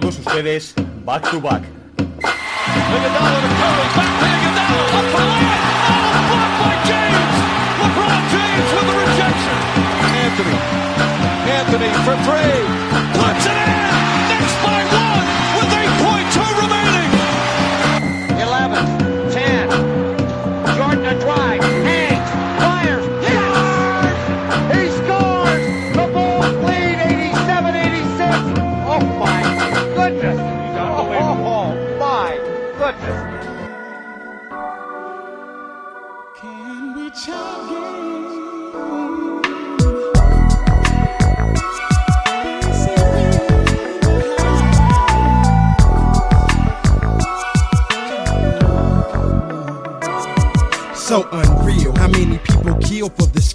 [0.00, 0.74] todos ustedes,
[1.06, 1.62] Back to Back.
[10.26, 10.58] Anthony.
[11.46, 12.83] Anthony for three.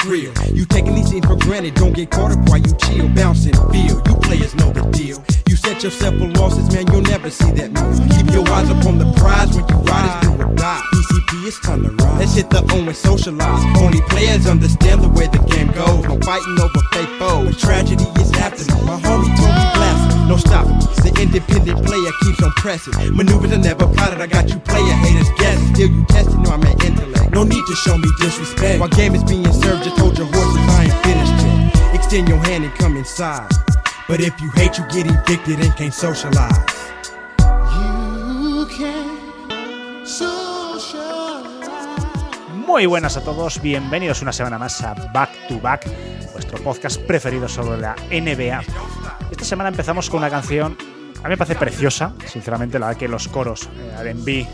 [0.09, 0.55] Skrill?
[0.55, 4.01] You taking these things for granted, don't get caught up while you chill, bouncing feel.
[4.07, 5.23] You players know the deal.
[5.47, 7.99] You set yourself for losses, man, you'll never see that move.
[8.17, 10.81] Keep your eyes up on the prize when you ride, it's do or die.
[10.93, 12.19] PCP, it's time to ride.
[12.19, 13.81] Let's hit the O and socialize.
[13.81, 16.03] Only players understand the way the game goes.
[16.05, 17.61] No fighting over fake foes.
[17.61, 18.85] Tragedy is happening.
[18.85, 19.58] My homie told.
[20.29, 20.77] No stopping.
[21.01, 22.93] The independent player keeps on pressing.
[23.17, 24.21] Maneuvers are never plotted.
[24.21, 25.73] I got you player haters guessing.
[25.73, 27.31] Still you testing, no I'm at intellect.
[27.33, 28.79] No need to show me disrespect.
[28.79, 30.61] While game is being served, just hold your horses.
[30.69, 31.95] I ain't finished yet.
[31.95, 33.49] Extend your hand and come inside.
[34.07, 36.53] But if you hate, you get evicted and can't socialize.
[42.67, 45.87] Muy buenas a todos, bienvenidos una semana más a Back to Back,
[46.33, 48.61] vuestro podcast preferido sobre la NBA.
[49.39, 50.77] Esta semana empezamos con una canción,
[51.19, 54.47] a mí me parece preciosa, sinceramente, la verdad que los coros, eh, R&B, eh,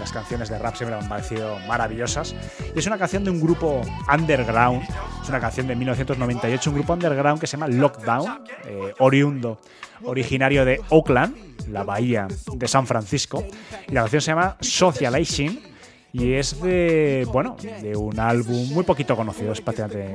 [0.00, 2.34] las canciones de rap siempre me han parecido maravillosas.
[2.74, 4.84] Y es una canción de un grupo underground,
[5.22, 9.60] es una canción de 1998, un grupo underground que se llama Lockdown, eh, oriundo,
[10.02, 13.44] originario de Oakland, la bahía de San Francisco.
[13.86, 15.71] Y la canción se llama Socializing
[16.12, 20.14] y es de, bueno, de un álbum muy poquito conocido, es prácticamente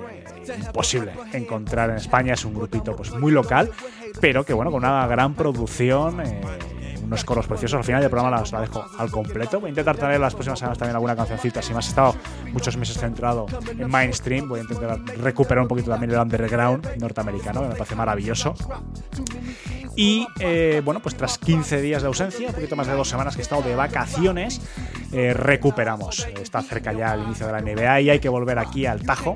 [0.57, 3.71] imposible encontrar en España, es un grupito pues muy local,
[4.21, 6.41] pero que bueno, con una gran producción, eh,
[7.07, 9.97] unos coros preciosos, al final del programa las la dejo al completo, voy a intentar
[9.97, 12.15] traer las próximas semanas también alguna cancioncita, si más he estado
[12.51, 13.45] muchos meses centrado
[13.77, 17.95] en mainstream, voy a intentar recuperar un poquito también el underground norteamericano, que me parece
[17.95, 18.53] maravilloso.
[19.95, 23.35] Y eh, bueno, pues tras 15 días de ausencia, un poquito más de dos semanas
[23.35, 24.61] que he estado de vacaciones,
[25.11, 26.27] eh, recuperamos.
[26.39, 29.35] Está cerca ya el inicio de la NBA y hay que volver aquí al Tajo.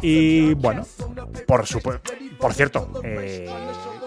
[0.00, 0.84] Y bueno,
[1.46, 3.48] por supuesto, por cierto, eh,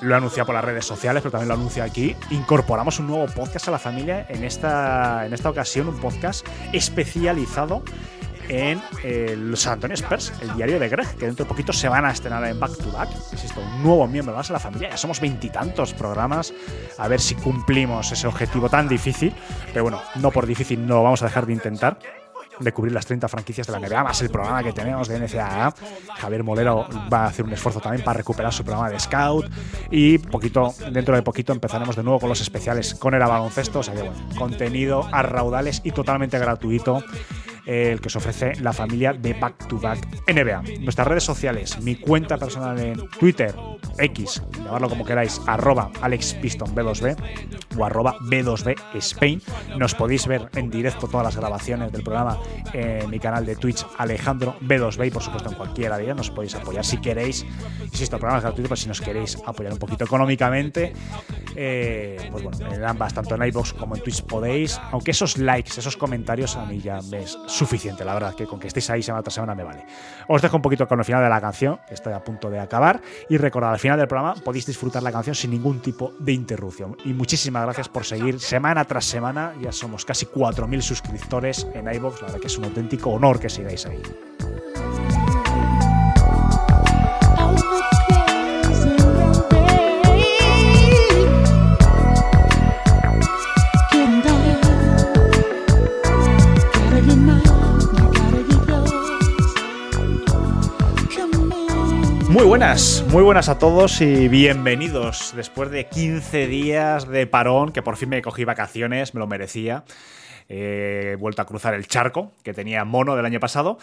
[0.05, 2.15] lo he anunciado por las redes sociales, pero también lo anuncio aquí.
[2.29, 7.83] Incorporamos un nuevo podcast a la familia en esta, en esta ocasión, un podcast especializado
[8.47, 12.05] en el San Antonio Spurs, el diario de Greg, que dentro de poquito se van
[12.05, 13.09] a estrenar en Back to Back.
[13.31, 14.89] Insisto, un nuevo miembro más de la familia.
[14.89, 16.53] Ya somos veintitantos programas.
[16.99, 19.33] A ver si cumplimos ese objetivo tan difícil.
[19.73, 21.97] Pero bueno, no por difícil no lo vamos a dejar de intentar
[22.59, 25.73] de cubrir las 30 franquicias de la NBA, más el programa que tenemos de NCAA.
[26.17, 29.49] Javier Molero va a hacer un esfuerzo también para recuperar su programa de Scout.
[29.91, 33.79] Y poquito, dentro de poquito empezaremos de nuevo con los especiales con el baloncesto.
[33.79, 37.03] O sea que bueno, contenido a raudales y totalmente gratuito
[37.65, 40.79] el que os ofrece la familia de Back to Back NBA.
[40.81, 43.55] Nuestras redes sociales, mi cuenta personal en Twitter,
[43.97, 49.41] X, llamarlo como queráis, arroba AlexPistonB2B o arroba B2B Spain.
[49.77, 52.39] Nos podéis ver en directo todas las grabaciones del programa
[52.73, 56.55] en mi canal de Twitch Alejandro B2B y por supuesto en cualquiera de nos podéis
[56.55, 57.45] apoyar si queréis.
[57.83, 60.93] Insisto, el programa es gratuito, pero si nos queréis apoyar un poquito económicamente,
[61.55, 65.79] eh, pues bueno, en ambas, tanto en iVoox como en Twitch podéis, aunque esos likes,
[65.79, 69.23] esos comentarios a mí ya me suficiente, la verdad, que con que estéis ahí semana
[69.23, 69.85] tras semana me vale.
[70.27, 72.59] Os dejo un poquito con el final de la canción, que estoy a punto de
[72.59, 76.33] acabar, y recordad, al final del programa podéis disfrutar la canción sin ningún tipo de
[76.33, 76.97] interrupción.
[77.05, 82.21] Y muchísimas gracias por seguir semana tras semana, ya somos casi 4.000 suscriptores en iVoox,
[82.21, 84.01] la verdad que es un auténtico honor que sigáis ahí.
[103.11, 108.09] Muy buenas a todos y bienvenidos después de 15 días de parón, que por fin
[108.09, 109.83] me cogí vacaciones, me lo merecía.
[110.47, 113.79] He vuelto a cruzar el charco que tenía mono del año pasado.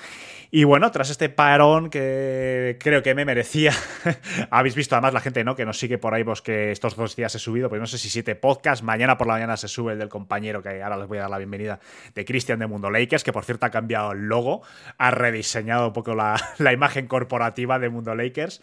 [0.50, 3.72] Y bueno, tras este parón que creo que me merecía,
[4.50, 5.56] habéis visto además la gente ¿no?
[5.56, 7.98] que nos sigue por ahí, pues que estos dos días he subido, pues no sé
[7.98, 11.08] si siete podcasts, mañana por la mañana se sube el del compañero, que ahora les
[11.08, 11.80] voy a dar la bienvenida,
[12.14, 14.62] de Cristian de Mundo Lakers, que por cierto ha cambiado el logo,
[14.98, 18.60] ha rediseñado un poco la, la imagen corporativa de Mundo Lakers.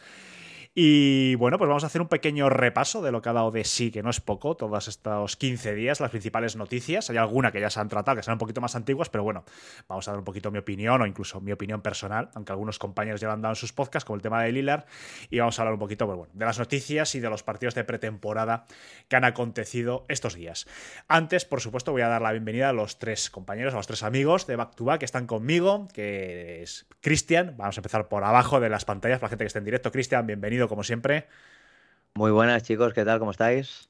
[0.75, 3.63] Y bueno, pues vamos a hacer un pequeño repaso de lo que ha dado de
[3.63, 7.09] sí, que no es poco, todos estos 15 días, las principales noticias.
[7.09, 9.43] Hay alguna que ya se han tratado, que son un poquito más antiguas, pero bueno,
[9.87, 13.19] vamos a dar un poquito mi opinión o incluso mi opinión personal, aunque algunos compañeros
[13.19, 14.85] ya lo han dado en sus podcasts, como el tema de Lillard.
[15.31, 17.73] Y vamos a hablar un poquito pues bueno, de las noticias y de los partidos
[17.73, 18.67] de pretemporada
[19.07, 20.67] que han acontecido estos días.
[21.07, 24.03] Antes, por supuesto, voy a dar la bienvenida a los tres compañeros, a los tres
[24.03, 27.55] amigos de Back to Back que están conmigo, que es Cristian.
[27.57, 29.91] Vamos a empezar por abajo de las pantallas para la gente que esté en directo.
[29.91, 31.27] Cristian, bienvenido como siempre.
[32.15, 33.19] Muy buenas chicos, ¿qué tal?
[33.19, 33.87] ¿Cómo estáis?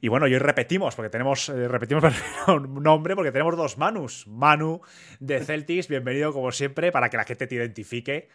[0.00, 2.02] Y bueno, y hoy repetimos, porque tenemos, eh, repetimos
[2.48, 4.26] un nombre, porque tenemos dos Manus.
[4.26, 4.80] Manu
[5.20, 8.28] de Celtics, bienvenido como siempre, para que la gente te identifique.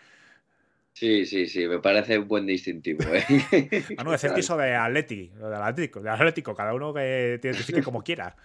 [0.94, 3.04] Sí, sí, sí, me parece un buen distintivo.
[3.12, 3.26] ¿eh?
[3.98, 7.82] Manu de Celtics o de Atleti, de Atlético, de Atlético, cada uno que te identifique
[7.82, 8.36] como quiera.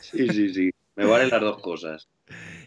[0.00, 2.08] Sí, sí, sí, me valen las dos cosas.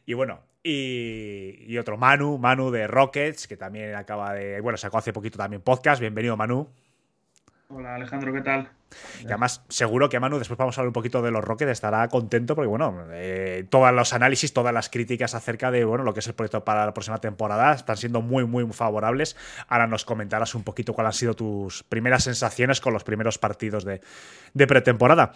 [0.07, 4.62] Y bueno, y, otro Manu, Manu de Rockets, que también acaba de.
[4.62, 6.00] Bueno, sacó hace poquito también podcast.
[6.00, 6.69] Bienvenido, Manu.
[7.68, 8.71] Hola, Alejandro, ¿qué tal?
[9.22, 12.07] Y además, seguro que Manu, después vamos a hablar un poquito de los Rockets, estará
[12.07, 16.19] contento porque, bueno, eh, todos los análisis, todas las críticas acerca de, bueno, lo que
[16.19, 19.36] es el proyecto para la próxima temporada están siendo muy, muy favorables.
[19.68, 23.84] Ahora nos comentarás un poquito cuáles han sido tus primeras sensaciones con los primeros partidos
[23.84, 24.01] de,
[24.54, 25.33] de pretemporada.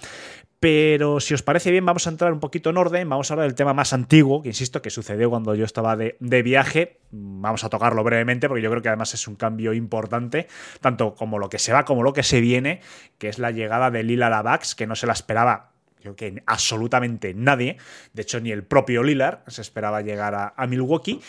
[0.61, 3.09] Pero si os parece bien, vamos a entrar un poquito en orden.
[3.09, 6.17] Vamos a hablar del tema más antiguo, que insisto, que sucedió cuando yo estaba de,
[6.19, 6.99] de, viaje.
[7.09, 10.47] Vamos a tocarlo brevemente, porque yo creo que además es un cambio importante,
[10.79, 12.79] tanto como lo que se va como lo que se viene,
[13.17, 15.71] que es la llegada de Lila Lavax, que no se la esperaba
[16.01, 17.77] creo que absolutamente nadie,
[18.13, 21.21] de hecho ni el propio Lillard se esperaba llegar a, a Milwaukee.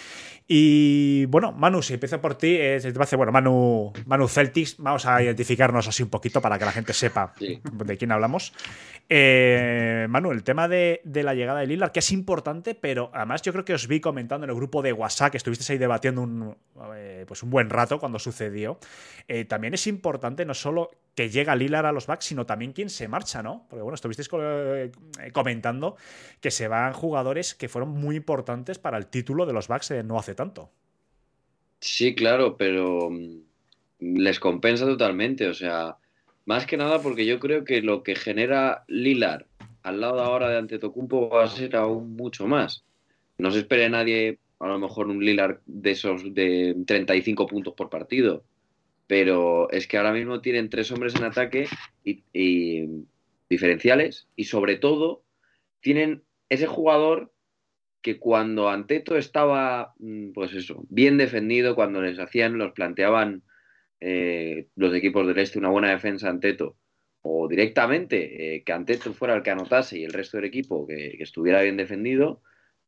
[0.47, 5.07] Y bueno, Manu, si empiezo por ti, eh, te parece, bueno, Manu, Manu Celtics, vamos
[5.07, 7.61] a identificarnos así un poquito para que la gente sepa Sí.
[7.73, 8.53] de quién hablamos.
[9.09, 13.43] Eh, Manu, el tema de, de la llegada de Lillard, que es importante, pero además
[13.43, 16.23] yo creo que os vi comentando en el grupo de WhatsApp, que estuvisteis ahí debatiendo
[16.23, 16.57] un,
[16.97, 18.79] eh, pues un buen rato cuando sucedió.
[19.29, 22.89] Eh, también es importante no solo que llega Lillard a los Bucks, sino también quién
[22.89, 23.67] se marcha, ¿no?
[23.69, 24.41] Porque bueno, estuvisteis co-
[25.33, 25.97] comentando
[26.41, 30.19] que se van jugadores que fueron muy importantes para el título de los Bucks no
[30.19, 30.71] hace tanto.
[31.81, 33.41] Sí, claro, pero mm,
[33.99, 35.49] les compensa totalmente.
[35.49, 35.97] O sea,
[36.45, 39.47] más que nada porque yo creo que lo que genera Lilar
[39.83, 42.85] al lado ahora de Antetokounmpo va a ser aún mucho más.
[43.39, 47.91] No se espere nadie, a lo mejor un Lilar de esos de 35 puntos por
[47.91, 48.45] partido,
[49.07, 51.67] pero es que ahora mismo tienen tres hombres en ataque
[52.05, 53.05] y, y
[53.51, 55.25] diferenciales y sobre todo
[55.81, 57.32] tienen ese jugador
[58.03, 63.43] que cuando Anteto estaba, mm, pues eso, bien defendido, cuando les hacían, los planteaban
[64.01, 66.77] eh, los equipos del este una buena defensa Anteto,
[67.23, 71.15] o directamente eh, que Anteto fuera el que anotase y el resto del equipo que,
[71.17, 72.43] que estuviera bien defendido,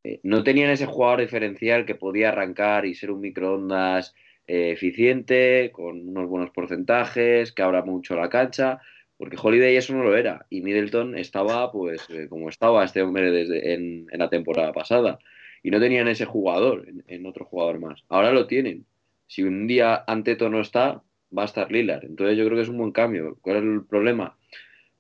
[0.05, 4.15] eh, no tenían ese jugador diferencial que podía arrancar y ser un microondas
[4.47, 8.81] eh, eficiente, con unos buenos porcentajes, que abra mucho la cancha,
[9.17, 13.31] porque Holiday eso no lo era, y Middleton estaba pues eh, como estaba este hombre
[13.31, 15.19] desde en, la temporada pasada,
[15.63, 18.05] y no tenían ese jugador en, otro jugador más.
[18.09, 18.85] Ahora lo tienen.
[19.27, 21.03] Si un día Anteto no está,
[21.37, 22.05] va a estar Lillard.
[22.05, 23.39] Entonces yo creo que es un buen cambio.
[23.41, 24.37] ¿Cuál es el problema?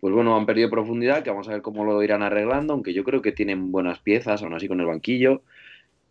[0.00, 3.04] Pues bueno, han perdido profundidad, que vamos a ver cómo lo irán arreglando, aunque yo
[3.04, 5.42] creo que tienen buenas piezas, aún así con el banquillo.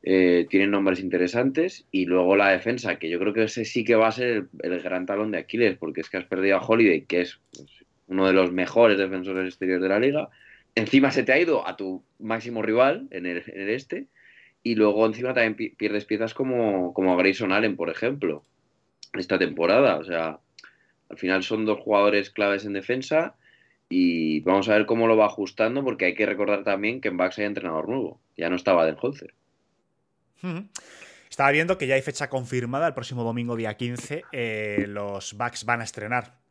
[0.04, 3.96] Eh, tienen nombres interesantes y luego la defensa, que yo creo que ese sí que
[3.96, 6.62] va a ser el, el gran talón de Aquiles, porque es que has perdido a
[6.62, 7.83] Holiday, que es pues,
[8.14, 10.30] uno de los mejores defensores exteriores de la liga.
[10.76, 13.38] Encima se te ha ido a tu máximo rival en el,
[13.70, 14.08] este,
[14.64, 18.44] y luego encima también pi- pierdes piezas como, como Grayson Allen, por ejemplo,
[19.14, 19.98] esta temporada.
[19.98, 20.40] O sea,
[21.10, 23.36] al final son dos jugadores claves en defensa
[23.90, 27.18] y vamos a ver cómo lo va ajustando, porque hay que recordar también que en
[27.18, 28.20] Bucks hay entrenador nuevo.
[28.38, 29.34] Ya no estaba Denholzer.
[30.42, 30.68] Ujú.
[31.30, 35.66] Estaba viendo que ya hay fecha confirmada, el próximo domingo, día 15, eh, los Bucks
[35.66, 36.43] van a estrenar.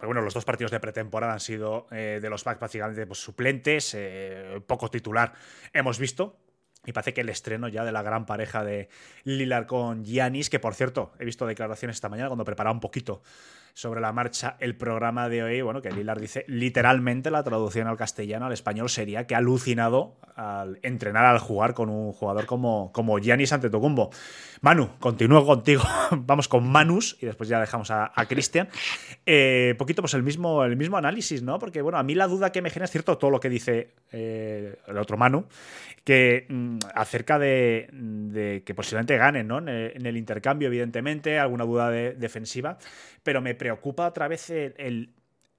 [0.00, 3.94] Bueno, los dos partidos de pretemporada han sido eh, de los Bucks básicamente pues, suplentes,
[3.94, 5.32] eh, poco titular.
[5.72, 6.38] Hemos visto.
[6.84, 8.88] Y parece que el estreno ya de la gran pareja de
[9.22, 13.22] Lillard con Giannis, que por cierto, he visto declaraciones esta mañana cuando preparaba un poquito
[13.74, 17.96] sobre la marcha el programa de hoy, bueno, que Lillard dice literalmente la traducción al
[17.96, 22.90] castellano, al español sería que ha alucinado al entrenar, al jugar con un jugador como,
[22.92, 24.10] como Giannis Antetokounmpo.
[24.60, 28.68] Manu, continúo contigo, vamos con Manus y después ya dejamos a, a Cristian.
[29.26, 31.58] Eh, poquito pues el mismo, el mismo análisis, ¿no?
[31.58, 33.90] Porque bueno, a mí la duda que me genera es cierto todo lo que dice
[34.12, 35.46] eh, el otro Manu,
[36.04, 39.58] que mm, acerca de, de que posiblemente ganen, ¿no?
[39.58, 42.78] En el, intercambio, evidentemente, alguna duda de- defensiva,
[43.22, 45.14] pero me preocupa otra vez el,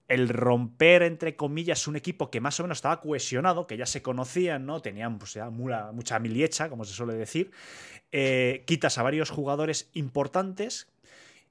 [0.08, 4.02] el- romper, entre comillas, un equipo que más o menos estaba cohesionado, que ya se
[4.02, 4.82] conocían, ¿no?
[4.82, 7.52] Tenían pues, ya mucha miliecha, como se suele decir.
[8.12, 10.88] Eh, quitas a varios jugadores importantes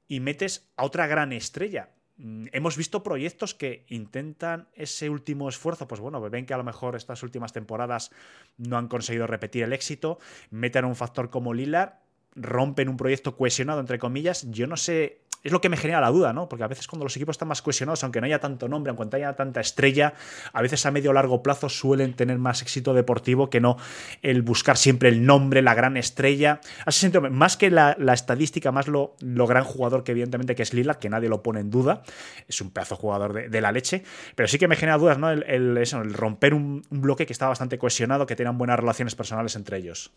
[0.07, 1.90] y metes a otra gran estrella.
[2.19, 6.64] Mm, hemos visto proyectos que intentan ese último esfuerzo, pues bueno, ven que a lo
[6.64, 8.11] mejor estas últimas temporadas
[8.59, 10.19] no han conseguido repetir el éxito,
[10.50, 11.95] meten a un factor como Lillard,
[12.35, 14.47] rompen un proyecto cohesionado, entre comillas.
[14.50, 16.49] Yo no sé es lo que me genera la duda, ¿no?
[16.49, 19.04] Porque a veces cuando los equipos están más cohesionados, aunque no haya tanto nombre, aunque
[19.04, 20.14] no haya tanta estrella,
[20.52, 23.76] a veces a medio o largo plazo suelen tener más éxito deportivo que no
[24.22, 26.61] el buscar siempre el nombre, la gran estrella.
[26.87, 30.99] Así más que la, estadística, más lo, lo, gran jugador que evidentemente que es Lillard,
[30.99, 32.02] que nadie lo pone en duda,
[32.49, 34.02] es un pedazo jugador de, la leche,
[34.34, 35.30] pero sí que me genera dudas, ¿no?
[35.30, 39.56] El, el, romper un, un bloque que estaba bastante cohesionado, que tenían buenas relaciones personales
[39.56, 40.12] entre ellos.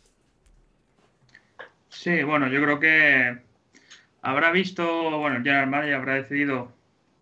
[1.89, 3.37] Sí, bueno, yo creo que
[4.25, 6.71] habrá visto, bueno, General Manager habrá decidido,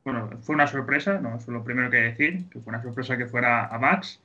[0.06, 3.18] bueno, fue una sorpresa, no eso es lo primero que decir, que fue una sorpresa
[3.18, 4.22] que fuera a Max,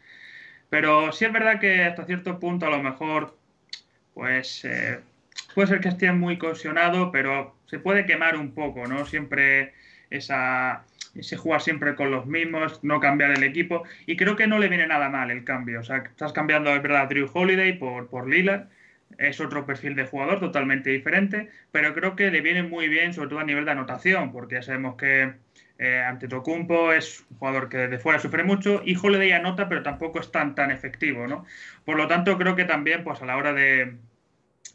[0.71, 3.37] pero sí es verdad que hasta cierto punto a lo mejor,
[4.15, 5.01] pues eh,
[5.55, 9.05] puede ser que esté muy cohesionado, pero se puede quemar un poco, ¿no?
[9.07, 9.75] Siempre
[10.11, 10.85] esa,
[11.17, 14.69] ese jugar siempre con los mismos, no cambiar el equipo, y creo que no le
[14.69, 18.29] viene nada mal el cambio, o sea, estás cambiando, es verdad, Drew Holiday por, por
[18.29, 18.69] Lillard,
[19.19, 23.29] es otro perfil de jugador totalmente diferente, pero creo que le viene muy bien, sobre
[23.29, 25.35] todo a nivel de anotación, porque ya sabemos que
[25.79, 30.21] eh, Antetokounmpo es un jugador que desde fuera sufre mucho y Holiday anota, pero tampoco
[30.21, 31.45] es tan, tan efectivo, ¿no?
[31.85, 33.97] Por lo tanto, creo que también, pues a la hora de,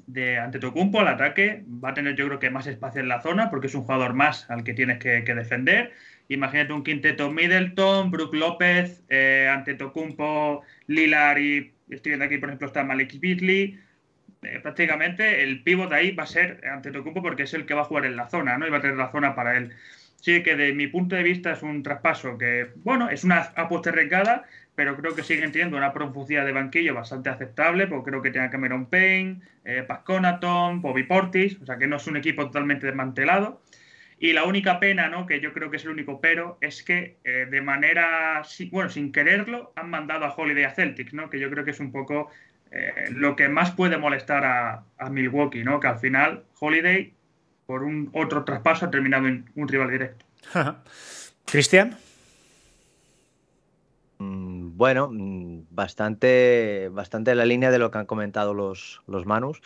[0.08, 3.50] de Antetokounmpo al ataque, va a tener yo creo que más espacio en la zona,
[3.50, 5.92] porque es un jugador más al que tienes que, defender.
[6.30, 12.68] Imagínate un quinteto Middleton, Brook López, eh, Antetokounmpo, Lillard y estoy viendo aquí, por ejemplo,
[12.68, 13.80] está Malik Beasley,
[14.46, 17.86] eh, prácticamente el pivot ahí va a ser Antetokounmpo porque es el que va a
[17.86, 18.68] jugar en la zona, ¿no?
[18.68, 19.74] Y va a tener la zona para él.
[20.22, 23.90] Sí que de mi punto de vista es un traspaso que, bueno, es una apuesta
[23.90, 24.46] arriesgada,
[24.76, 28.50] pero creo que siguen teniendo una profundidad de banquillo bastante aceptable, porque creo que tiene
[28.50, 33.62] Cameron Payne, eh, Conaton, Bobby Portis, o sea que no es un equipo totalmente desmantelado.
[34.20, 35.26] Y la única pena, ¿no?
[35.26, 39.12] que yo creo que es el único pero, es que eh, de manera, bueno, sin
[39.12, 41.30] quererlo, han mandado a Holiday a Celtics, ¿no?
[41.30, 42.30] que yo creo que es un poco
[42.76, 45.80] eh, lo que más puede molestar a, Milwaukee, ¿no?
[45.80, 47.14] Que al final Holiday,
[47.68, 50.26] por un otro traspaso, ha terminado en un rival directo.
[51.46, 51.96] Cristian.
[54.18, 59.26] Mm, bueno, mm, bastante, bastante en la línea de lo que han comentado los, los
[59.26, 59.62] Manus.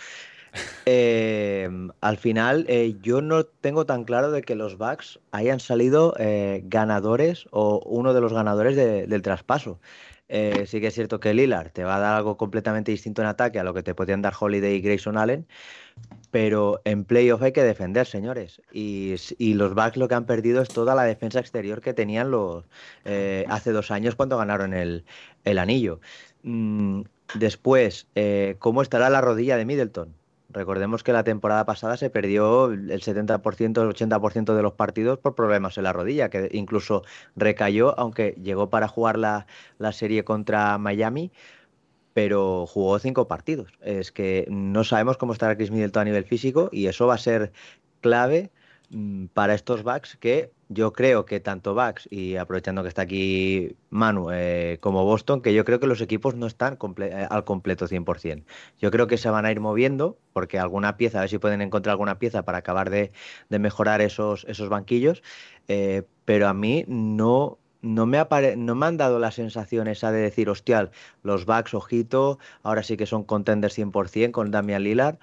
[0.85, 6.15] Eh, al final, eh, yo no tengo tan claro de que los Bucks hayan salido
[6.63, 9.79] ganadores o uno de los ganadores del traspaso.
[10.29, 13.29] Eh, sí que es cierto que Lillard te va a dar algo completamente distinto en
[13.29, 15.47] ataque a lo que te podían dar Holiday y Grayson Allen,
[16.31, 18.61] pero en playoff hay que defender, señores.
[18.71, 19.15] Y,
[19.53, 22.65] los Bucks lo que han perdido es toda la defensa exterior que tenían los
[23.05, 25.05] eh, hace dos años cuando ganaron el,
[25.45, 26.01] anillo.
[26.43, 27.03] Mm,
[27.35, 30.13] después, eh, ¿cómo estará la rodilla de Middleton?
[30.57, 35.35] Recordemos que la temporada pasada se perdió el 70%, el 80% de los partidos por
[35.35, 37.03] problemas en la rodilla, que incluso
[37.35, 39.45] recayó, aunque llegó para jugar la,
[39.77, 41.31] la serie contra Miami,
[42.13, 43.71] pero jugó cinco partidos.
[43.81, 47.19] Es que no sabemos cómo estará Chris Middleton a nivel físico y eso va a
[47.19, 47.51] ser
[48.01, 48.49] clave
[49.33, 54.29] para estos backs que yo creo que tanto Bucks y aprovechando que está aquí Manu
[54.31, 58.43] eh, como Boston, que yo creo que los equipos no están eh, al completo 100%.
[58.79, 61.61] Yo creo que se van a ir moviendo porque alguna pieza, a ver si pueden
[61.61, 63.11] encontrar alguna pieza para acabar de,
[63.49, 65.21] mejorar esos, esos banquillos,
[65.67, 67.59] eh, pero a mí no...
[67.79, 68.17] No me,
[68.57, 70.89] no me han dado la sensación esa de decir, hostia,
[71.21, 75.19] los Bucks, ojito, ahora sí que son contenders 100% con Damian Lillard.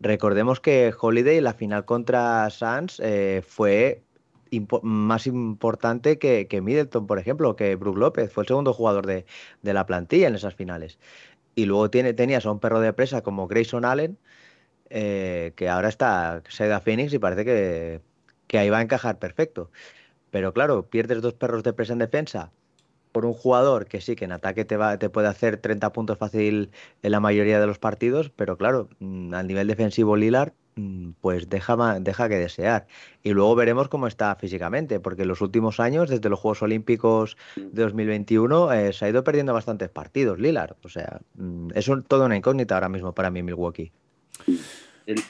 [0.00, 3.00] Recordemos que Holiday, la final contra Suns,
[3.46, 4.02] fue
[4.82, 8.32] más importante que, Middleton, por ejemplo, que Brook López.
[8.32, 9.24] Fue el segundo jugador de,
[9.62, 10.98] la plantilla en esas finales.
[11.54, 14.18] Y luego tiene, tenías a un perro de presa como Grayson Allen,
[14.90, 18.00] eh, que ahora está Seda Phoenix y parece que,
[18.46, 19.70] que ahí va a encajar perfecto.
[20.30, 22.52] Pero claro, pierdes dos perros de presa en defensa
[23.16, 26.18] por un jugador que sí, que en ataque te, va, te puede hacer 30 puntos
[26.18, 26.70] fácil
[27.02, 31.48] en la mayoría de los partidos, pero claro, mm, al nivel defensivo Lillard Mm, pues
[31.48, 32.86] deja, deja que desear.
[33.22, 37.38] Y luego veremos cómo está físicamente, porque en los últimos años, desde los Juegos Olímpicos
[37.56, 40.76] de 2021, eh, se ha ido perdiendo bastantes partidos, Lillard.
[40.84, 43.90] O sea, mm, es toda una incógnita ahora mismo para mí Milwaukee.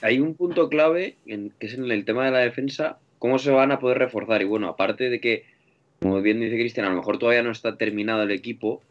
[0.02, 3.70] hay un punto clave que es en el tema de la defensa, cómo se van
[3.70, 4.42] a poder reforzar.
[4.42, 5.44] Y bueno, aparte de que,
[6.00, 8.82] como bien dice Cristian, a lo mejor todavía no está terminado el equipo,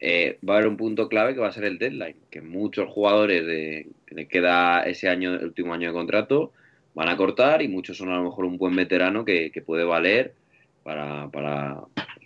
[0.00, 2.88] eh, va a haber un punto clave que va a ser el deadline, que muchos
[2.88, 6.52] jugadores de, que le queda ese año, el último año de contrato,
[6.94, 10.34] van a cortar y muchos son a lo mejor un buen veterano que, puede valer
[10.82, 11.80] para, para,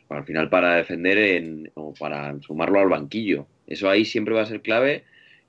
[0.09, 3.47] al final para defender en, o para sumarlo al banquillo.
[3.67, 5.05] Eso ahí siempre va a ser clave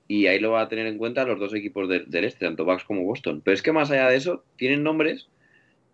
[0.06, 2.64] y ahí lo va a tener en cuenta los dos equipos del, del este, tanto
[2.64, 3.40] Bucks como Boston.
[3.44, 5.28] Pero es que más allá de eso, tienen nombres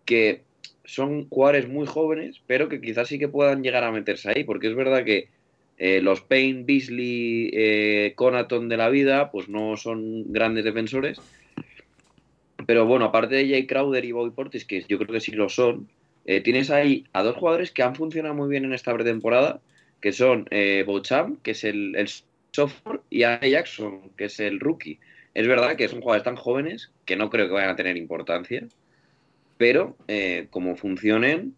[0.05, 0.43] que
[0.85, 4.67] son jugadores muy jóvenes, pero que quizás sí que puedan llegar a meterse ahí, porque
[4.67, 5.27] es verdad que
[5.77, 11.19] eh, los Payne, Beasley, eh, Conaton de la vida, pues no son grandes defensores.
[12.65, 15.49] Pero bueno, aparte de Jay Crowder y Bobby Portis, que yo creo que sí lo
[15.49, 15.89] son,
[16.25, 19.59] eh, tienes ahí a dos jugadores que han funcionado muy bien en esta pretemporada,
[20.01, 22.07] que son Beauchamp, que es el, el
[22.51, 24.99] sophomore, y Anne Jackson, que es el rookie.
[25.33, 28.67] Es verdad que son jugadores tan jóvenes que no creo que vayan a tener importancia,
[29.57, 31.55] pero eh, como funcionen,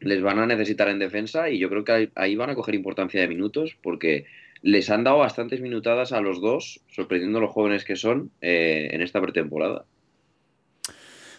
[0.00, 3.20] les van a necesitar en defensa y yo creo que ahí, van a coger importancia
[3.20, 4.26] de minutos porque
[4.62, 9.02] les han dado bastantes minutadas a los dos, sorprendiendo los jóvenes que son eh, en
[9.02, 9.84] esta pretemporada.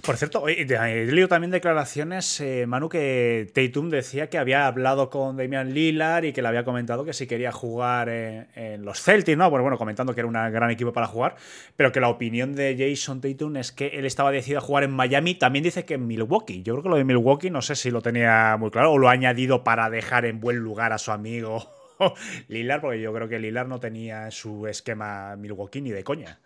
[0.04, 5.38] Por cierto, he leído también declaraciones, eh, Manu, que Tatum decía que había hablado con
[5.38, 9.38] Damian Lillard y que le había comentado que si quería jugar eh, en los Celtics,
[9.38, 9.50] ¿no?
[9.50, 11.36] Bueno, bueno, comentando que era un gran equipo para jugar,
[11.76, 14.92] pero que la opinión de Jason Tatum es que él estaba decidido a jugar en
[14.92, 15.36] Miami.
[15.36, 16.64] También dice que en Milwaukee.
[16.64, 19.08] Yo creo que lo de Milwaukee no sé si lo tenía muy claro o lo
[19.08, 21.70] ha añadido para dejar en buen lugar a su amigo
[22.48, 26.40] Lillard, porque yo creo que Lillard no tenía en su esquema Milwaukee ni de coña.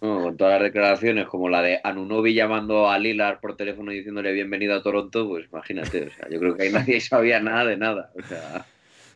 [0.00, 3.96] Bueno, con todas las declaraciones, como la de Anunobi llamando a Lillard por teléfono y
[3.96, 7.64] diciéndole bienvenido a Toronto, pues imagínate, o sea, yo creo que ahí nadie sabía nada
[7.66, 8.10] de nada.
[8.14, 8.64] O sea,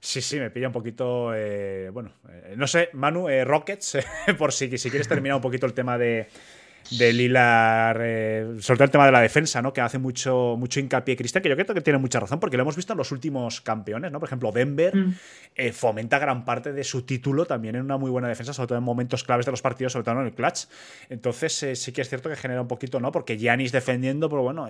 [0.00, 1.34] Sí, sí, me pilla un poquito.
[1.34, 3.96] eh, bueno, eh, no sé, Manu, eh, Rockets,
[4.38, 6.26] por si, si quieres terminar un poquito el tema de,
[6.90, 9.72] de Lilar, eh, sobre todo el tema de la defensa, ¿no?
[9.72, 12.62] Que hace mucho, mucho hincapié Cristian, que yo creo que tiene mucha razón, porque lo
[12.62, 14.20] hemos visto en los últimos campeones, ¿no?
[14.20, 15.14] Por ejemplo, Denver Mm.
[15.56, 18.78] eh, fomenta gran parte de su título también en una muy buena defensa, sobre todo
[18.78, 20.66] en momentos claves de los partidos, sobre todo en el clutch.
[21.08, 23.10] Entonces, eh, sí que es cierto que genera un poquito, ¿no?
[23.12, 24.68] Porque Giannis defendiendo, pero bueno,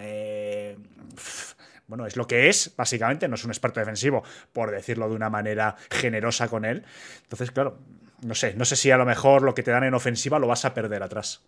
[1.17, 1.55] pff,
[1.87, 5.29] bueno, es lo que es, básicamente, no es un experto defensivo, por decirlo de una
[5.31, 6.85] manera generosa con él.
[7.25, 7.79] Entonces, claro,
[8.23, 10.47] no sé, no sé si a lo mejor lo que te dan en ofensiva lo
[10.47, 11.43] vas a perder atrás.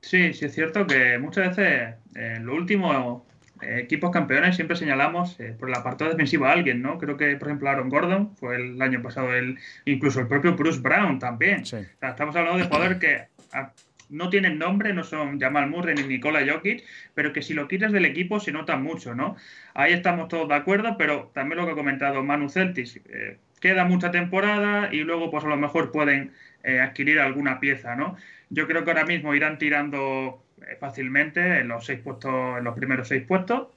[0.00, 3.26] Sí, sí es cierto que muchas veces eh, en lo último
[3.62, 6.98] eh, equipos campeones siempre señalamos eh, por el apartado defensivo a alguien, ¿no?
[6.98, 10.80] Creo que, por ejemplo, Aaron Gordon fue el año pasado, el, incluso el propio Bruce
[10.80, 11.66] Brown también.
[11.66, 11.76] Sí.
[11.76, 13.72] O sea, estamos hablando de jugadores que ah,
[14.08, 16.84] no tienen nombre, no son Jamal Murray ni Nikola Jokic,
[17.14, 19.36] pero que si lo quitas del equipo se notan mucho, ¿no?
[19.74, 23.84] Ahí estamos todos de acuerdo, pero también lo que ha comentado Manu Celtis, eh, queda
[23.84, 28.16] mucha temporada y luego pues a lo mejor pueden eh, adquirir alguna pieza, ¿no?
[28.50, 32.74] Yo creo que ahora mismo irán tirando eh, fácilmente en los seis puestos, en los
[32.76, 33.68] primeros seis puestos.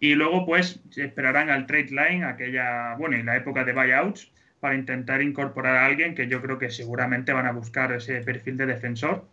[0.00, 4.74] Y luego, pues, esperarán al trade line, aquella, bueno, y la época de buyouts, para
[4.74, 8.66] intentar incorporar a alguien que yo creo que seguramente van a buscar ese perfil de
[8.66, 9.26] defensor.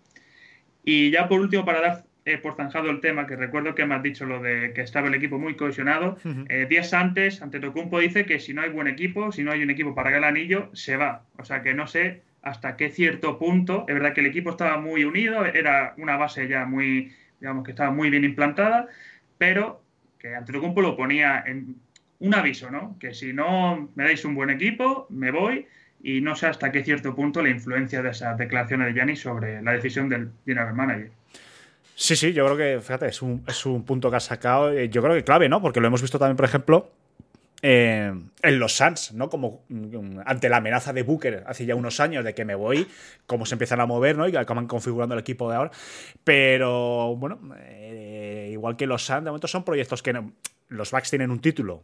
[0.84, 3.96] Y ya por último, para dar eh, por zanjado el tema, que recuerdo que me
[3.96, 6.18] has dicho lo de que estaba el equipo muy cohesionado,
[6.50, 9.70] eh, días antes, Antetokounmpo dice que si no hay buen equipo, si no hay un
[9.70, 11.24] equipo para ganar el anillo, se va.
[11.38, 14.78] O sea que no sé hasta qué cierto punto, es verdad que el equipo estaba
[14.78, 18.88] muy unido, era una base ya muy, digamos que estaba muy bien implantada,
[19.38, 19.82] pero
[20.18, 21.76] que Antetokounmpo lo ponía en
[22.20, 22.98] un aviso, ¿no?
[23.00, 25.68] Que si no me dais un buen equipo, me voy
[26.02, 29.62] y no sé hasta qué cierto punto la influencia de esas declaraciones de Giannis sobre
[29.62, 31.12] la decisión del general manager.
[31.96, 34.88] Sí, sí, yo creo que, fíjate, es un, es un punto que has sacado, eh,
[34.90, 35.62] yo creo que clave, ¿no?
[35.62, 36.92] Porque lo hemos visto también, por ejemplo,
[37.64, 39.30] eh, en los Suns, ¿no?
[39.30, 42.88] Como mm, ante la amenaza de Booker hace ya unos años de que me voy,
[43.26, 44.28] cómo se empiezan a mover, ¿no?
[44.28, 45.72] Y acaban configurando el equipo de ahora.
[46.24, 50.14] Pero, bueno, eh, igual que los Suns, de momento son proyectos que
[50.70, 51.84] los Bucks tienen un título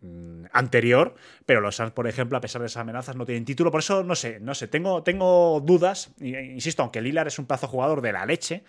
[0.00, 1.14] mm, anterior,
[1.46, 3.70] pero los Suns, por ejemplo, a pesar de esas amenazas, no tienen título.
[3.70, 6.10] Por eso, no sé, no sé, tengo, tengo dudas.
[6.20, 8.64] e Insisto, aunque Lillard es un plazo jugador de la leche,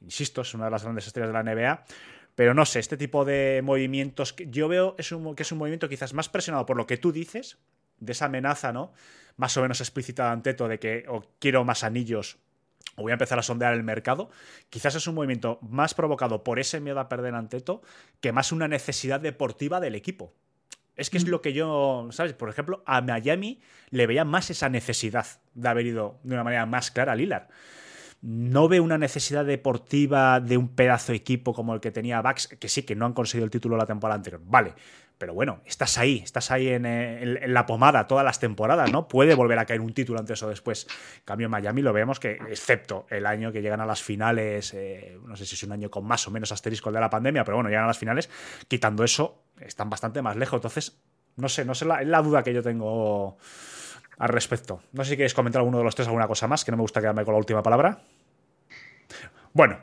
[0.00, 1.84] insisto, es una de las grandes estrellas de la NBA.
[2.34, 5.58] Pero no sé, este tipo de movimientos que yo veo es un, que es un
[5.58, 7.58] movimiento quizás más presionado por lo que tú dices,
[7.98, 8.92] de esa amenaza, ¿no?
[9.36, 12.38] Más o menos explícita de Anteto de que o quiero más anillos
[12.96, 14.30] o voy a empezar a sondear el mercado.
[14.70, 17.82] Quizás es un movimiento más provocado por ese miedo a perder Anteto
[18.20, 20.32] que más una necesidad deportiva del equipo.
[20.96, 22.34] Es que es lo que yo, ¿sabes?
[22.34, 26.66] Por ejemplo, a Miami le veía más esa necesidad de haber ido de una manera
[26.66, 27.48] más clara a Lillard.
[28.26, 32.48] No veo una necesidad deportiva de un pedazo de equipo como el que tenía Bucks,
[32.48, 34.40] que sí, que no han conseguido el título la temporada anterior.
[34.46, 34.72] Vale,
[35.18, 39.08] pero bueno, estás ahí, estás ahí en, la pomada todas las temporadas, ¿no?
[39.08, 40.86] Puede volver a caer un título antes o después.
[41.26, 45.18] Cambio, en Miami lo vemos que, excepto el año que llegan a las finales, eh,
[45.26, 47.44] no sé si es un año con más o menos asterisco el de la pandemia,
[47.44, 48.30] pero bueno, llegan a las finales,
[48.68, 50.56] quitando eso, están bastante más lejos.
[50.56, 50.98] Entonces,
[51.36, 53.36] no sé, no sé, la, la duda que yo tengo
[54.18, 54.82] al respecto.
[54.92, 56.82] No sé si queréis comentar alguno de los tres alguna cosa más, que no me
[56.82, 57.98] gusta quedarme con la última palabra.
[59.56, 59.78] Bueno,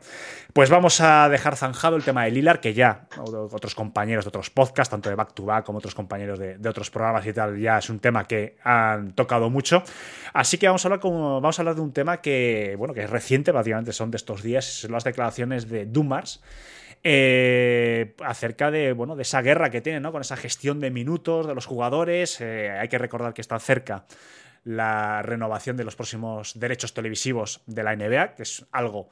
[0.52, 4.50] pues vamos a dejar zanjado el tema de Lilar, que ya otros compañeros de otros
[4.50, 7.78] podcasts, tanto de Back to Back como otros compañeros de, otros programas y tal, ya
[7.78, 9.82] es un tema que han tocado mucho.
[10.34, 13.10] Así que vamos a hablar, vamos a hablar de un tema que, bueno, que es
[13.10, 16.44] reciente, básicamente son de estos días, son las declaraciones de Dumars.
[17.02, 20.12] Eh, acerca de, bueno, de esa guerra que tiene, ¿no?
[20.12, 22.42] Con esa gestión de minutos de los jugadores.
[22.42, 24.04] Eh, hay que recordar que está cerca
[24.66, 29.10] la renovación de los próximos derechos televisivos de la NBA, que es algo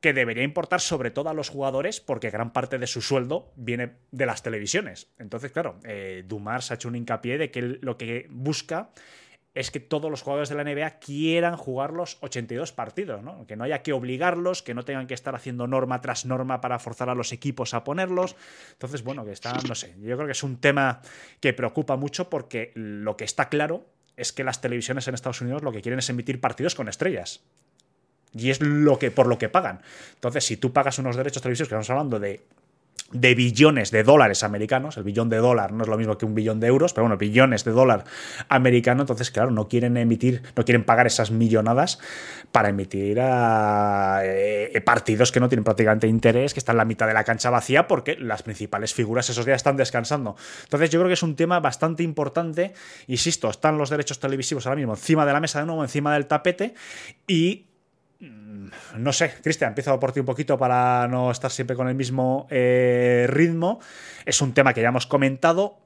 [0.00, 3.96] que debería importar sobre todo a los jugadores porque gran parte de su sueldo viene
[4.10, 5.12] de las televisiones.
[5.18, 8.90] Entonces, claro, eh, ha hecho un hincapié de que lo que busca
[9.56, 13.46] es que todos los jugadores de la NBA quieran jugar los 82 partidos, ¿no?
[13.46, 16.78] que no haya que obligarlos, que no tengan que estar haciendo norma tras norma para
[16.78, 18.36] forzar a los equipos a ponerlos.
[18.72, 21.00] Entonces, bueno, que está, no sé, yo creo que es un tema
[21.40, 23.86] que preocupa mucho porque lo que está claro
[24.18, 27.42] es que las televisiones en Estados Unidos lo que quieren es emitir partidos con estrellas.
[28.36, 29.80] Y es lo que, por lo que pagan.
[30.14, 32.44] Entonces, si tú pagas unos derechos televisivos, que estamos hablando de,
[33.12, 36.34] de billones de dólares americanos, el billón de dólar no es lo mismo que un
[36.34, 38.04] billón de euros, pero bueno, billones de dólar
[38.48, 42.00] americano, entonces, claro, no quieren emitir, no quieren pagar esas millonadas
[42.50, 47.06] para emitir a, eh, partidos que no tienen prácticamente interés, que están en la mitad
[47.06, 50.34] de la cancha vacía, porque las principales figuras esos días están descansando.
[50.64, 52.74] Entonces, yo creo que es un tema bastante importante.
[53.06, 56.26] Insisto, están los derechos televisivos ahora mismo encima de la mesa, de nuevo, encima del
[56.26, 56.74] tapete,
[57.28, 57.66] y
[58.18, 62.46] no sé, Cristian, empiezo por ti un poquito para no estar siempre con el mismo
[62.50, 63.80] eh, ritmo.
[64.24, 65.78] Es un tema que ya hemos comentado,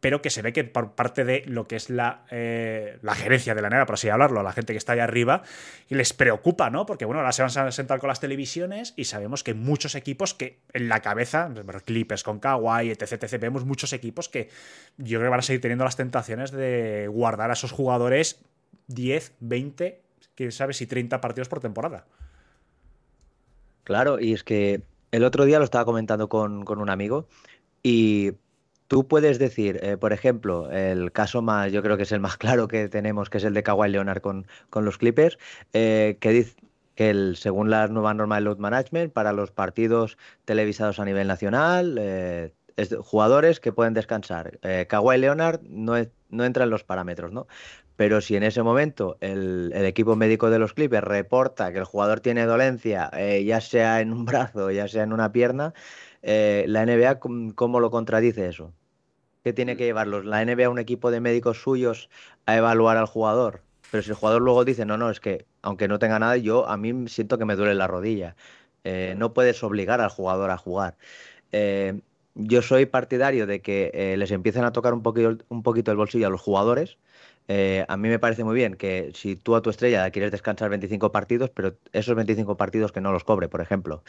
[0.00, 3.54] pero que se ve que por parte de lo que es la, eh, la gerencia
[3.54, 5.42] de la NEA, por así hablarlo, la gente que está ahí arriba,
[5.88, 6.84] les preocupa, ¿no?
[6.84, 10.34] Porque bueno, ahora se van a sentar con las televisiones y sabemos que muchos equipos
[10.34, 11.50] que en la cabeza,
[11.84, 14.48] Clippers con Kawhi, etc, etc, vemos muchos equipos que
[14.98, 18.44] yo creo que van a seguir teniendo las tentaciones de guardar a esos jugadores
[18.88, 22.06] 10, 20 quién sabe si 30 partidos por temporada.
[23.84, 27.26] Claro, y es que el otro día lo estaba comentando con, un amigo
[27.82, 28.32] y
[28.86, 32.36] tú puedes decir, eh, por ejemplo, el caso más, yo creo que es el más
[32.38, 35.38] claro que tenemos, que es el de Kawhi Leonard con, con los Clippers,
[35.72, 36.56] eh, que dice
[36.94, 41.26] que el, según la nueva norma de load management, para los partidos televisados a nivel
[41.26, 42.52] nacional, eh,
[43.00, 44.58] jugadores que pueden descansar.
[44.88, 45.94] Kawhi Leonard no,
[46.30, 47.46] no entra en los parámetros, ¿no?
[48.00, 52.20] Pero si en ese momento el, equipo médico de los Clippers reporta que el jugador
[52.20, 55.74] tiene dolencia, eh, ya sea en un brazo, ya sea en una pierna,
[56.22, 57.20] eh, la NBA,
[57.54, 58.72] ¿cómo lo contradice eso?
[59.44, 60.24] ¿Qué tiene que llevarlos?
[60.24, 62.08] ¿La NBA un equipo de médicos suyos
[62.46, 63.60] a evaluar al jugador?
[63.90, 66.66] Pero si el jugador luego dice, no, no, es que aunque no tenga nada, yo
[66.70, 68.34] a mí siento que me duele la rodilla.
[68.82, 70.96] Eh, no puedes obligar al jugador a jugar.
[72.34, 76.28] yo soy partidario de que les empiecen a tocar un poquito, un poquito el bolsillo
[76.28, 76.96] a los jugadores
[77.48, 80.70] eh, a mí me parece muy bien que si tú a tu estrella quieres descansar
[80.70, 84.02] 25 partidos, pero esos 25 partidos que no los cobre, por ejemplo.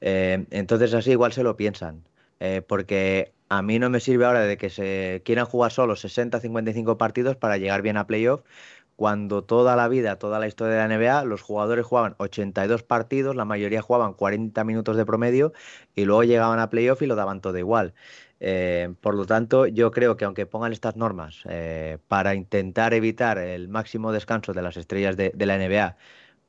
[0.00, 2.04] Eh, entonces así igual se lo piensan.
[2.40, 6.96] Eh, porque a mí no me sirve ahora de que se quieran jugar solo 60-55
[6.98, 8.42] partidos para llegar bien a playoff,
[8.96, 13.36] cuando toda la vida, toda la historia de la NBA, los jugadores jugaban 82 partidos,
[13.36, 15.52] la mayoría jugaban 40 minutos de promedio
[15.94, 17.94] y luego llegaban a playoff y lo daban todo igual.
[18.40, 23.38] Eh, por lo tanto, yo creo que aunque pongan estas normas eh, para intentar evitar
[23.38, 25.96] el máximo descanso de las estrellas de, la NBA,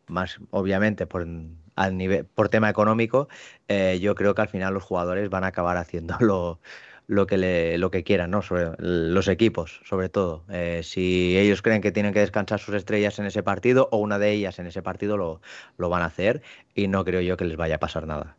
[0.07, 1.27] más obviamente por,
[1.75, 3.27] al nivel, por tema económico,
[3.67, 6.15] eh, yo creo que al final los jugadores van a acabar haciendo
[7.07, 8.41] lo, que, lo que quieran, ¿no?
[8.43, 10.45] Sobre los equipos, sobre todo.
[10.83, 14.31] si ellos creen que tienen que descansar sus estrellas en ese partido o una de
[14.31, 15.41] ellas en ese partido, lo,
[15.77, 16.41] lo van a hacer
[16.75, 18.38] y no creo yo que les vaya a pasar nada.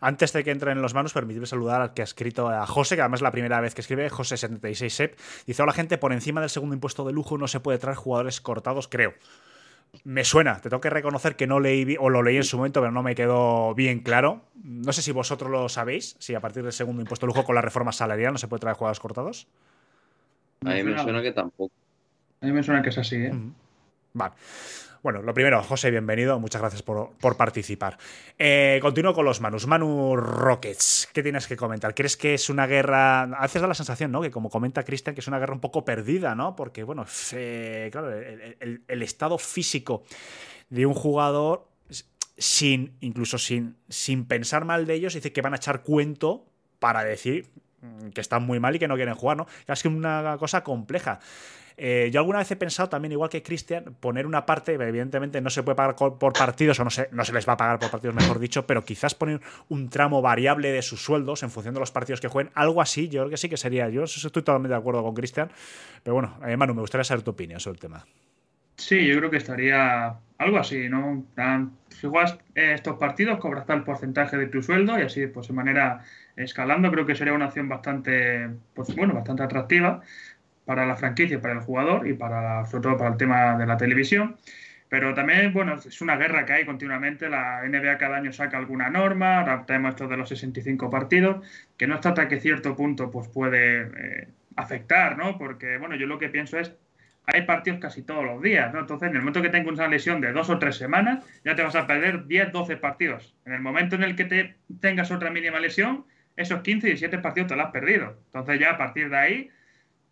[0.00, 2.96] Antes de que entren en los manos, permitidme saludar al que ha escrito a José,
[2.96, 5.14] que además es la primera vez que escribe, José76sep.
[5.46, 8.40] Dice: Hola, gente, por encima del segundo impuesto de lujo no se puede traer jugadores
[8.40, 9.14] cortados, creo.
[10.02, 12.80] Me suena, te tengo que reconocer que no leí, o lo leí en su momento,
[12.80, 14.42] pero no me quedó bien claro.
[14.62, 17.54] No sé si vosotros lo sabéis, si a partir del segundo impuesto de lujo con
[17.54, 19.46] la reforma salarial no se puede traer jugadores cortados.
[20.64, 21.72] A mí me suena que tampoco.
[22.40, 23.32] A mí me suena que es así, ¿eh?
[24.14, 24.34] Vale.
[25.04, 26.40] Bueno, lo primero, José, bienvenido.
[26.40, 27.98] Muchas gracias por, participar.
[28.38, 29.66] Eh, continúo con los Manus.
[29.66, 31.94] Manu Rockets, ¿qué tienes que comentar?
[31.94, 33.24] ¿Crees que es una guerra?
[33.24, 34.22] A veces da la sensación, ¿no?
[34.22, 36.56] Que como comenta Cristian, que es una guerra un poco perdida, ¿no?
[36.56, 37.04] Porque, bueno,
[37.92, 40.04] claro, el, estado físico
[40.70, 41.68] de un jugador
[42.38, 46.46] sin, incluso sin, sin pensar mal de ellos, dice que van a echar cuento
[46.78, 47.50] para decir
[48.14, 49.46] que están muy mal y que no quieren jugar, ¿no?
[49.66, 51.20] Es que una cosa compleja.
[51.76, 55.50] Eh, yo alguna vez he pensado también, igual que Cristian, poner una parte, evidentemente no
[55.50, 57.90] se puede pagar por partidos, o no se, no se les va a pagar por
[57.90, 61.80] partidos, mejor dicho, pero quizás poner un tramo variable de sus sueldos en función de
[61.80, 63.88] los partidos que jueguen, algo así, yo creo que sí que sería.
[63.88, 65.50] Yo estoy totalmente de acuerdo con Cristian,
[66.02, 68.06] pero bueno, eh, Manu, me gustaría saber tu opinión sobre el tema.
[68.76, 71.26] Sí, yo creo que estaría algo así, ¿no?
[71.88, 76.02] Si juegas estos partidos, cobras tal porcentaje de tu sueldo y así, pues de manera
[76.36, 80.02] escalando, creo que sería una opción bastante, pues bueno, bastante atractiva
[80.64, 83.76] para la franquicia, para el jugador y para, sobre todo para el tema de la
[83.76, 84.36] televisión.
[84.88, 87.28] Pero también, bueno, es una guerra que hay continuamente.
[87.28, 89.40] La NBA cada año saca alguna norma.
[89.40, 91.44] Ahora esto de los 65 partidos,
[91.76, 95.36] que no está hasta que cierto punto pues puede eh, afectar, ¿no?
[95.36, 96.76] Porque, bueno, yo lo que pienso es,
[97.26, 98.80] hay partidos casi todos los días, ¿no?
[98.80, 101.62] Entonces, en el momento que tengas una lesión de dos o tres semanas, ya te
[101.62, 103.34] vas a perder 10, 12 partidos.
[103.46, 106.04] En el momento en el que te tengas otra mínima lesión,
[106.36, 108.18] esos 15, 17 partidos te los has perdido.
[108.26, 109.50] Entonces, ya a partir de ahí,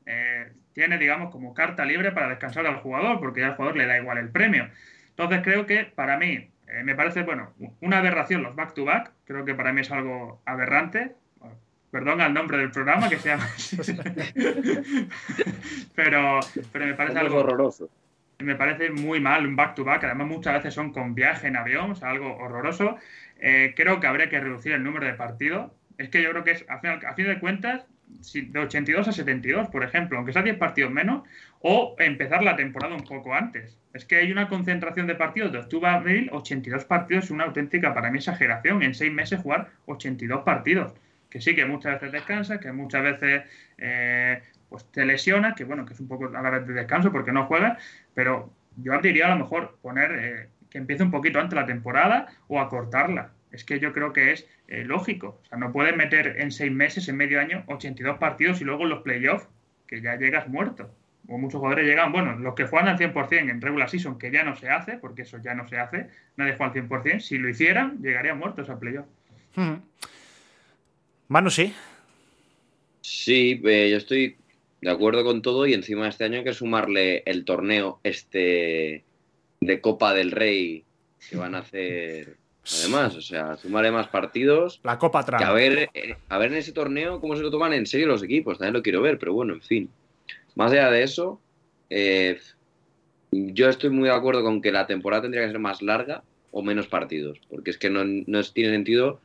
[0.06, 3.86] eh, tiene, digamos, como carta libre para descansar al jugador, porque ya al jugador le
[3.86, 4.68] da igual el premio.
[5.10, 9.08] Entonces, creo que para mí, eh, me parece, bueno, una aberración los back-to-back.
[9.08, 9.12] -back.
[9.24, 11.14] Creo que para mí es algo aberrante
[11.92, 13.46] perdón al nombre del programa que se llama
[15.94, 16.40] pero,
[16.72, 17.90] pero me parece algo horroroso.
[18.38, 21.94] Me parece muy mal un back-to-back, además muchas veces son con viaje en avión, o
[21.94, 22.96] sea, algo horroroso.
[23.38, 25.70] Eh, creo que habría que reducir el número de partidos.
[25.98, 27.84] Es que yo creo que es, a fin, a fin de cuentas,
[28.32, 31.22] de 82 a 72, por ejemplo, aunque sea 10 partidos menos,
[31.60, 33.78] o empezar la temporada un poco antes.
[33.92, 37.44] Es que hay una concentración de partidos de octubre a abril, 82 partidos, es una
[37.44, 38.82] auténtica para mí exageración.
[38.82, 40.94] En seis meses jugar 82 partidos
[41.32, 43.44] que sí, que muchas veces descansa, que muchas veces
[43.78, 47.10] eh, pues te lesiona, que bueno, que es un poco a la vez de descanso
[47.10, 47.78] porque no juega,
[48.12, 52.26] pero yo diría a lo mejor poner eh, que empiece un poquito antes la temporada
[52.48, 53.32] o acortarla.
[53.50, 55.40] Es que yo creo que es eh, lógico.
[55.42, 58.82] O sea, no puedes meter en seis meses, en medio año, 82 partidos y luego
[58.82, 59.48] en los playoffs,
[59.86, 60.94] que ya llegas muerto.
[61.28, 64.44] O muchos jugadores llegan, bueno, los que juegan al 100% en regular season, que ya
[64.44, 67.48] no se hace, porque eso ya no se hace, nadie juega al 100%, si lo
[67.48, 69.06] hicieran, llegarían muertos al playoff.
[71.32, 71.72] Manu, sí.
[73.00, 74.36] Sí, eh, yo estoy
[74.82, 79.02] de acuerdo con todo y encima este año hay que sumarle el torneo este
[79.60, 80.84] de Copa del Rey
[81.30, 82.36] que van a hacer
[82.80, 84.78] además, o sea, sumarle más partidos.
[84.84, 85.42] La Copa Trump.
[85.42, 88.22] a ver, eh, a ver en ese torneo cómo se lo toman en serio los
[88.22, 89.88] equipos, también lo quiero ver, pero bueno, en fin.
[90.54, 91.40] Más allá de eso,
[91.88, 92.38] eh,
[93.30, 96.60] yo estoy muy de acuerdo con que la temporada tendría que ser más larga o
[96.60, 99.18] menos partidos, porque es que no, no tiene sentido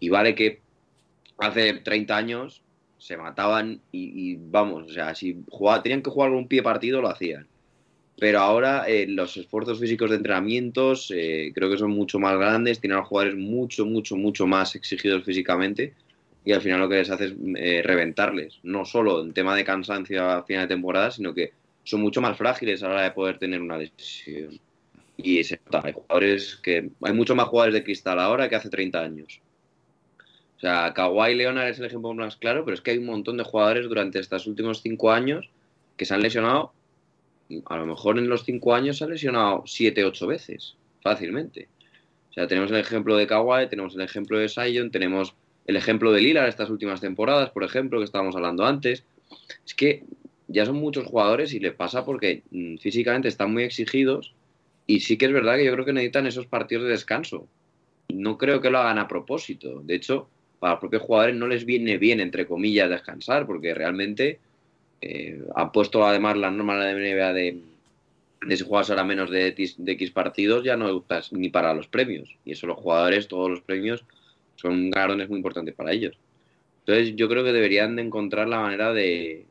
[0.00, 0.61] y vale que
[1.38, 2.62] hace 30 años
[2.98, 7.08] se mataban y, vamos, o sea, si jugaba, tenían que jugar un pie partido lo
[7.08, 7.46] hacían.
[8.18, 12.80] Pero ahora eh, los esfuerzos físicos de entrenamientos eh, creo que son mucho más grandes,
[12.80, 15.94] tienen a los jugadores mucho, mucho, mucho más exigidos físicamente
[16.44, 19.64] y al final lo que les hace es eh, reventarles, no solo en tema de
[19.64, 21.52] cansancio a final de temporada, sino que
[21.84, 24.58] son mucho más frágiles a la hora de poder tener una lesión.
[25.16, 28.70] Y se nota, hay jugadores que hay mucho más jugadores de cristal ahora que hace
[28.70, 29.40] 30 años.
[30.62, 33.36] O sea, Kawhi Leonard es el ejemplo más claro, pero es que hay un montón
[33.36, 35.50] de jugadores durante estos últimos cinco años
[35.96, 36.72] que se han lesionado.
[37.64, 41.66] A lo mejor en los cinco años se han lesionado siete, ocho veces, fácilmente.
[42.30, 45.34] O sea, tenemos el ejemplo de Kawhi, tenemos el ejemplo de Sion, tenemos
[45.66, 49.02] el ejemplo de Lillard estas últimas temporadas, por ejemplo, que estábamos hablando antes.
[49.66, 50.04] Es que
[50.46, 54.32] ya son muchos jugadores y les pasa porque mm, físicamente están muy exigidos
[54.86, 57.48] y sí que es verdad que yo creo que necesitan esos partidos de descanso.
[58.10, 59.80] No creo que lo hagan a propósito.
[59.80, 60.28] De hecho,
[60.62, 64.38] para los propios jugadores no les viene bien, entre comillas, descansar, porque realmente
[65.00, 67.60] eh, han puesto además la norma de la NBA de,
[68.46, 71.88] de si juegas ahora menos de, de X partidos, ya no gustas ni para los
[71.88, 72.36] premios.
[72.44, 74.04] Y eso los jugadores, todos los premios,
[74.54, 76.16] son galardones muy importantes para ellos.
[76.86, 79.44] Entonces yo creo que deberían de encontrar la manera de,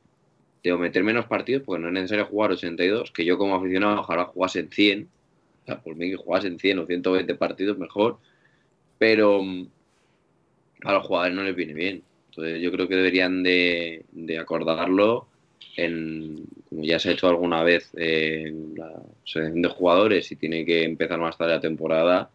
[0.63, 4.24] de meter menos partidos, porque no es necesario jugar 82, que yo como aficionado ojalá
[4.24, 5.10] jugase en 100,
[5.63, 8.17] o sea, por mí que jugasen 100 o 120 partidos mejor,
[8.97, 9.43] pero
[10.84, 12.04] a los jugadores no les viene bien.
[12.30, 14.06] Entonces yo creo que deberían de,
[14.39, 15.28] acordarlo
[15.76, 18.91] en, como ya se ha hecho alguna vez en la
[19.26, 22.30] selección de jugadores y tiene que empezar más tarde la temporada,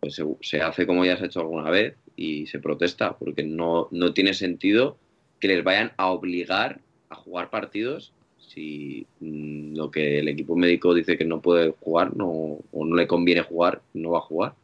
[0.00, 3.88] pues se, hace como ya se ha hecho alguna vez y se protesta, porque no,
[3.90, 4.96] no tiene sentido
[5.40, 10.94] que les vayan a obligar a jugar partidos si mm, lo que el equipo médico
[10.94, 14.54] dice que no puede jugar no, o no le conviene jugar, no va a jugar.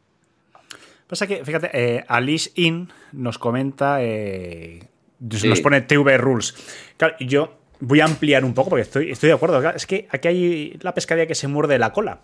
[1.07, 4.89] Pasa que, fíjate, eh, Alice In nos comenta, eh,
[5.21, 6.55] nos pone TV Rules.
[6.97, 9.71] Claro, yo voy a ampliar un poco porque estoy, estoy de acuerdo.
[9.71, 12.23] Es que aquí hay la pescadilla que se muerde la cola.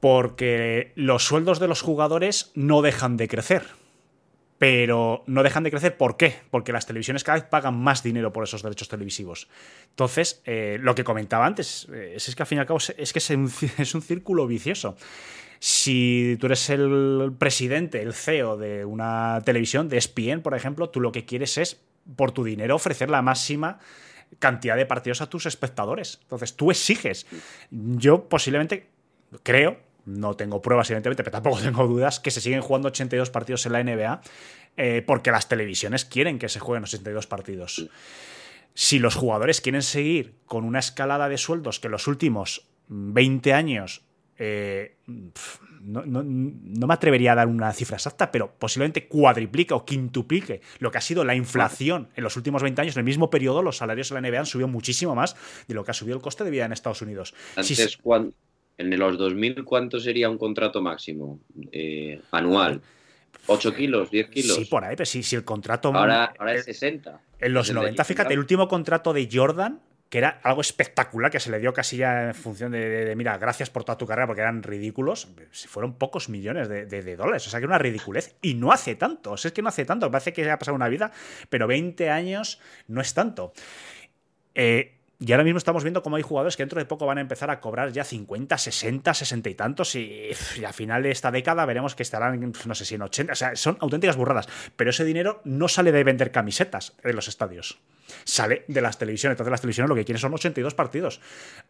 [0.00, 3.62] Porque los sueldos de los jugadores no dejan de crecer.
[4.58, 6.36] Pero no dejan de crecer, ¿por qué?
[6.50, 9.48] Porque las televisiones cada vez pagan más dinero por esos derechos televisivos.
[9.90, 13.18] Entonces, eh, lo que comentaba antes, es, que al fin y al cabo es que
[13.18, 14.96] es un, es un círculo vicioso
[15.64, 21.00] si tú eres el presidente, el CEO de una televisión, de ESPN, por ejemplo, tú
[21.00, 21.80] lo que quieres es,
[22.16, 23.78] por tu dinero, ofrecer la máxima
[24.40, 26.18] cantidad de partidos a tus espectadores.
[26.22, 27.28] Entonces, tú exiges.
[27.70, 28.88] Yo posiblemente
[29.44, 33.64] creo, no tengo pruebas, evidentemente, pero tampoco tengo dudas, que se siguen jugando 82 partidos
[33.64, 34.20] en la NBA
[34.76, 37.88] eh, porque las televisiones quieren que se jueguen 82 partidos.
[38.74, 44.02] Si los jugadores quieren seguir con una escalada de sueldos que los últimos 20 años
[44.44, 49.84] eh, no, no, no, me atrevería a dar una cifra exacta, pero posiblemente cuadriplique o
[49.84, 52.96] quintuplique lo que ha sido la inflación en los últimos 20 años.
[52.96, 55.36] En el mismo periodo, los salarios en la NBA han subido muchísimo más
[55.68, 57.34] de lo que ha subido el coste de vida en Estados Unidos.
[57.54, 57.98] Antes, si,
[58.78, 61.38] en los 2000, ¿cuánto sería un contrato máximo
[61.70, 62.82] eh, anual?
[63.46, 64.10] ¿8 kilos?
[64.10, 64.56] ¿10 kilos?
[64.56, 65.94] Sí, por ahí, pero si, si el contrato.
[65.94, 67.20] Ahora, ahora es 60.
[67.38, 69.80] En los 90, fíjate, el último contrato de Jordan
[70.12, 73.70] que era algo espectacular, que se le dio casi ya en función de, mira, gracias
[73.70, 75.26] por toda tu carrera, porque eran ridículos,
[75.68, 79.32] fueron pocos millones de, dólares, o sea que era una ridiculez, y no hace tanto,
[79.32, 81.12] o sea, es que no hace tanto, parece que ha pasado una vida,
[81.48, 83.54] pero 20 años no es tanto.
[84.54, 87.20] Eh, y ahora mismo estamos viendo cómo hay jugadores que dentro de poco van a
[87.20, 89.94] empezar a cobrar ya 50, 60, 60 y tantos.
[89.94, 93.32] Y, y a final de esta década veremos que estarán, no sé si en 80.
[93.32, 94.48] O sea, son auténticas burradas.
[94.74, 97.78] Pero ese dinero no sale de vender camisetas en los estadios.
[98.24, 99.34] Sale de las televisiones.
[99.34, 101.20] Entonces, las televisiones lo que quieren son 82 partidos.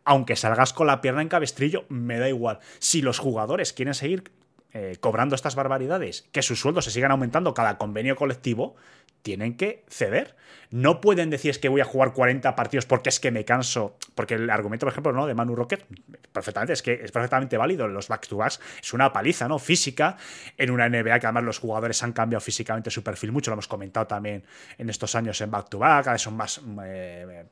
[0.05, 2.59] Aunque salgas con la pierna en cabestrillo, me da igual.
[2.79, 4.33] Si los jugadores quieren seguir
[4.75, 8.77] eh, cobrando estas barbaridades, que sus sueldos se sigan aumentando cada convenio colectivo,
[9.23, 10.37] tienen que ceder.
[10.71, 13.97] No pueden decir es que voy a jugar 40 partidos porque es que me canso.
[14.15, 15.27] Porque el argumento, por ejemplo, ¿no?
[15.27, 15.85] de Manu Rocket,
[16.33, 17.87] perfectamente, es que es perfectamente válido.
[17.89, 19.59] Los back-to-backs es una paliza, ¿no?
[19.59, 20.17] Física.
[20.57, 23.51] En una NBA que además los jugadores han cambiado físicamente su perfil mucho.
[23.51, 24.45] Lo hemos comentado también
[24.79, 26.07] en estos años en back-to-back.
[26.07, 26.61] -back, son más.
[26.85, 27.45] Eh,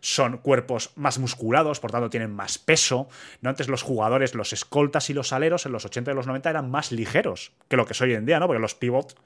[0.00, 3.08] son cuerpos más musculados, por tanto tienen más peso.
[3.40, 3.50] ¿no?
[3.50, 6.70] Antes los jugadores, los escoltas y los aleros en los 80 y los 90 eran
[6.70, 8.46] más ligeros que lo que es hoy en día, ¿no?
[8.46, 9.16] Porque los pivots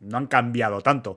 [0.00, 1.16] no han cambiado tanto.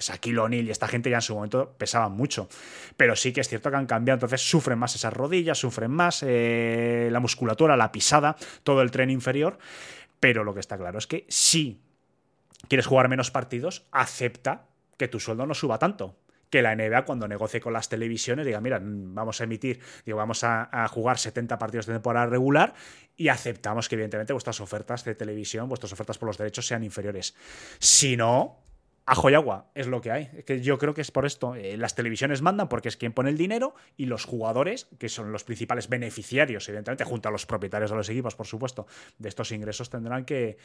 [0.00, 2.48] Shaquille O'Neal y esta gente ya en su momento pesaban mucho.
[2.96, 6.22] Pero sí que es cierto que han cambiado, entonces sufren más esas rodillas, sufren más
[6.26, 9.58] eh, la musculatura, la pisada, todo el tren inferior.
[10.20, 11.82] Pero lo que está claro es que si
[12.68, 16.18] quieres jugar menos partidos, acepta que tu sueldo no suba tanto.
[16.50, 20.44] Que la NBA, cuando negocie con las televisiones, diga: Mira, vamos a emitir, digo, vamos
[20.44, 22.74] a, a jugar 70 partidos de temporada regular
[23.16, 27.34] y aceptamos que, evidentemente, vuestras ofertas de televisión, vuestras ofertas por los derechos sean inferiores.
[27.80, 28.63] Si no,
[29.06, 29.34] ajo y
[29.74, 30.26] es lo que hay.
[30.46, 31.54] Que yo creo que es por esto.
[31.54, 35.32] Eh, las televisiones mandan porque es quien pone el dinero y los jugadores, que son
[35.32, 38.86] los principales beneficiarios, evidentemente, junto a los propietarios de los equipos, por supuesto,
[39.18, 40.56] de estos ingresos, tendrán que,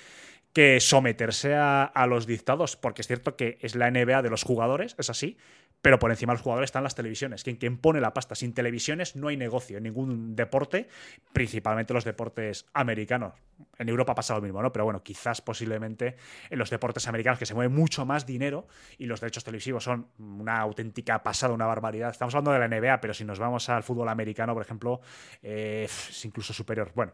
[0.80, 5.10] someterse a, los dictados, porque es cierto que es la NBA de los jugadores, es
[5.10, 5.38] así,
[5.82, 8.36] pero por encima de los jugadores están las televisiones, quien, quien pone la pasta.
[8.36, 10.88] Sin televisiones no hay negocio en ningún deporte,
[11.34, 13.34] principalmente los deportes americanos.
[13.78, 14.72] En Europa pasa lo mismo, ¿no?
[14.72, 16.16] Pero bueno, quizás posiblemente
[16.50, 20.08] en los deportes americanos que se mueve mucho más dinero y los derechos televisivos son
[20.18, 22.10] una auténtica pasada, una barbaridad.
[22.10, 25.02] Estamos hablando de la NBA, pero si nos vamos al fútbol americano, por ejemplo,
[25.42, 26.92] eh, es incluso superior.
[26.94, 27.14] Bueno,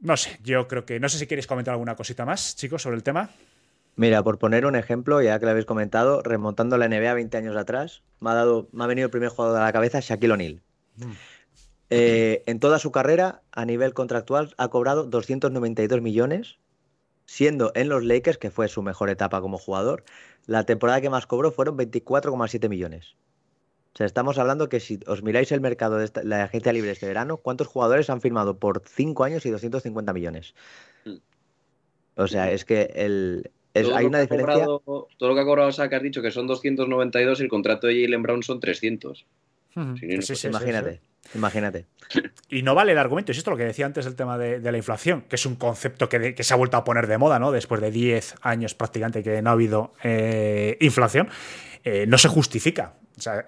[0.00, 0.98] no sé, yo creo que.
[0.98, 3.30] No sé si queréis comentar alguna cosita más, chicos, sobre el tema.
[3.94, 7.56] Mira, por poner un ejemplo, ya que lo habéis comentado, remontando la NBA 20 años
[7.56, 10.62] atrás, me ha, dado, me ha venido el primer jugador a la cabeza, Shaquille O'Neal.
[10.96, 11.12] Mm.
[11.90, 16.58] Eh, en toda su carrera, a nivel contractual, ha cobrado 292 millones,
[17.26, 20.04] siendo en los Lakers, que fue su mejor etapa como jugador,
[20.46, 23.16] la temporada que más cobró fueron 24,7 millones.
[23.94, 26.92] O sea, estamos hablando que si os miráis el mercado de esta, la agencia libre
[26.92, 30.54] este verano, ¿cuántos jugadores han firmado por 5 años y 250 millones?
[31.04, 31.16] Mm.
[32.16, 34.64] O sea, es que el, es, hay una diferencia.
[34.66, 37.86] Cobrado, todo lo que ha cobrado que has dicho que son 292 y el contrato
[37.86, 39.26] de Jalen Brown son 300.
[39.74, 41.00] Uh sí, sí, sí, imagínate,
[41.34, 41.86] imagínate.
[42.50, 44.72] Y no vale el argumento, es esto lo que decía antes del tema de, de
[44.72, 47.38] la inflación, que es un concepto que, que, se ha vuelto a poner de moda,
[47.38, 47.52] ¿no?
[47.52, 51.28] Después de 10 años prácticamente que no ha habido eh, inflación,
[51.84, 52.94] eh, no se justifica.
[53.16, 53.46] O sea,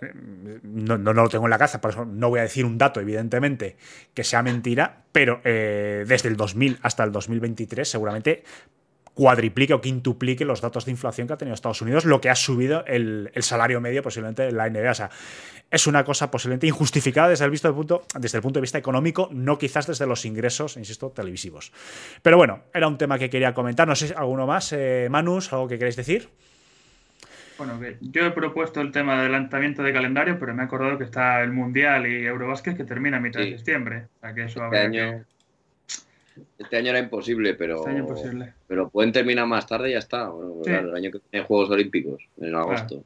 [0.63, 2.79] no, no, no, lo tengo en la casa, por eso no voy a decir un
[2.79, 3.77] dato, evidentemente,
[4.13, 8.45] que sea mentira, pero eh, desde el 2000 hasta el 2023 seguramente
[9.15, 12.35] cuadriplique o quintuplique los datos de inflación que ha tenido Estados Unidos, lo que ha
[12.35, 14.91] subido el, el salario medio posiblemente en la NBA.
[14.91, 15.11] O sea,
[15.71, 18.79] es una cosa posiblemente injustificada desde el, visto de punto, desde el punto de vista
[18.79, 21.73] económico, no quizás desde los ingresos, insisto, televisivos.
[22.23, 23.89] Pero bueno, era un tema que quería comentar.
[23.89, 24.73] No sé si alguno más.
[24.73, 26.29] Eh, Manus, ¿algo que queréis decir?
[27.57, 31.05] Bueno, yo he propuesto el tema de adelantamiento de calendario, pero me he acordado que
[31.05, 33.51] está el Mundial y Eurobásquet que termina a mitad sí.
[33.51, 34.07] de septiembre.
[34.17, 35.34] O sea que eso este año, que...
[36.59, 38.53] Este año era imposible, pero, este año imposible.
[38.67, 40.29] pero pueden terminar más tarde y ya está.
[40.29, 40.71] Bueno, sí.
[40.71, 42.87] claro, el año que tiene Juegos Olímpicos, en agosto.
[42.89, 43.05] Claro.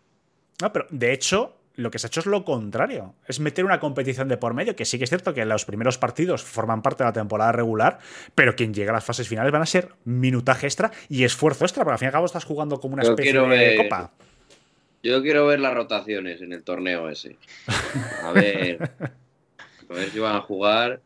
[0.61, 3.15] No, pero de hecho, lo que se ha hecho es lo contrario.
[3.27, 5.99] Es meter una competición de por medio, que sí que es cierto que los primeros
[5.99, 7.99] partidos forman parte de la temporada regular,
[8.35, 11.85] pero quien llega a las fases finales van a ser minutaje extra y esfuerzo extra,
[11.85, 13.77] porque al fin y al cabo estás jugando como una Yo especie quiero de ver-
[13.77, 14.11] copa.
[15.01, 17.37] Yo quiero ver las rotaciones en el torneo ese.
[18.25, 18.91] A ver,
[19.89, 21.01] a ver si van a jugar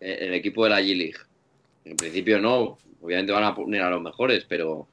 [0.00, 1.16] eh, el equipo de la G-League.
[1.84, 4.86] En principio no, obviamente van a poner a los mejores, pero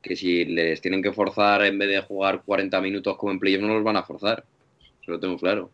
[0.00, 3.62] que si les tienen que forzar en vez de jugar 40 minutos como en playoff
[3.62, 4.44] no los van a forzar.
[5.00, 5.70] Eso lo tengo claro.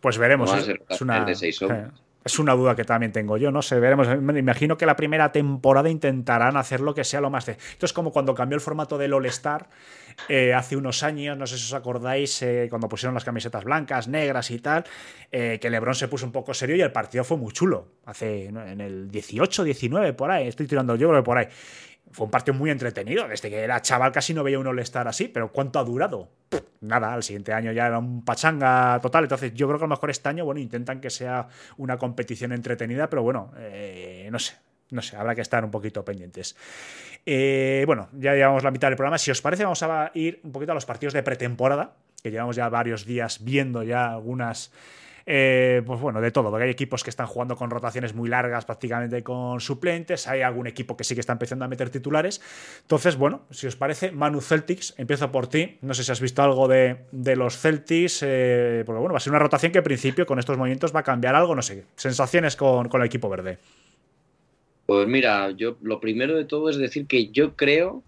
[0.00, 0.50] Pues veremos.
[0.50, 1.26] No a es, una,
[2.24, 4.08] es una duda que también tengo yo, no sé, veremos.
[4.20, 7.52] Me imagino que la primera temporada intentarán hacer lo que sea lo más de.
[7.52, 9.68] Esto es como cuando cambió el formato del All-Star
[10.28, 14.08] eh, hace unos años, no sé si os acordáis, eh, cuando pusieron las camisetas blancas,
[14.08, 14.84] negras y tal,
[15.30, 17.88] eh, que LeBron se puso un poco serio y el partido fue muy chulo.
[18.06, 21.48] Hace en el 18, 19, por ahí, estoy tirando yo creo que por ahí.
[22.14, 23.26] Fue un partido muy entretenido.
[23.26, 26.30] Desde que era chaval casi no veía un All-Star así, pero ¿cuánto ha durado?
[26.80, 29.24] Nada, al siguiente año ya era un pachanga total.
[29.24, 32.52] Entonces yo creo que a lo mejor este año, bueno, intentan que sea una competición
[32.52, 34.54] entretenida, pero bueno, eh, no sé.
[34.90, 36.54] No sé, habrá que estar un poquito pendientes.
[37.26, 39.18] Eh, bueno, ya llevamos la mitad del programa.
[39.18, 42.54] Si os parece, vamos a ir un poquito a los partidos de pretemporada, que llevamos
[42.54, 44.70] ya varios días viendo ya algunas
[45.26, 48.64] eh, pues bueno, de todo, porque hay equipos que están jugando con rotaciones muy largas,
[48.64, 52.40] prácticamente con suplentes, hay algún equipo que sí que está empezando a meter titulares.
[52.82, 55.78] Entonces, bueno, si os parece, Manu Celtics, empiezo por ti.
[55.82, 59.20] No sé si has visto algo de, de los Celtics, eh, porque bueno, va a
[59.20, 61.84] ser una rotación que en principio con estos movimientos va a cambiar algo, no sé,
[61.96, 63.58] sensaciones con, con el equipo verde.
[64.86, 68.02] Pues mira, yo lo primero de todo es decir que yo creo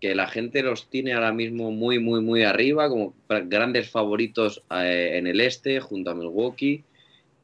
[0.00, 5.12] que la gente los tiene ahora mismo muy, muy, muy arriba, como grandes favoritos eh,
[5.14, 6.84] en el este, junto a Milwaukee.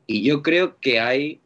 [0.07, 1.41] Y yo creo que hay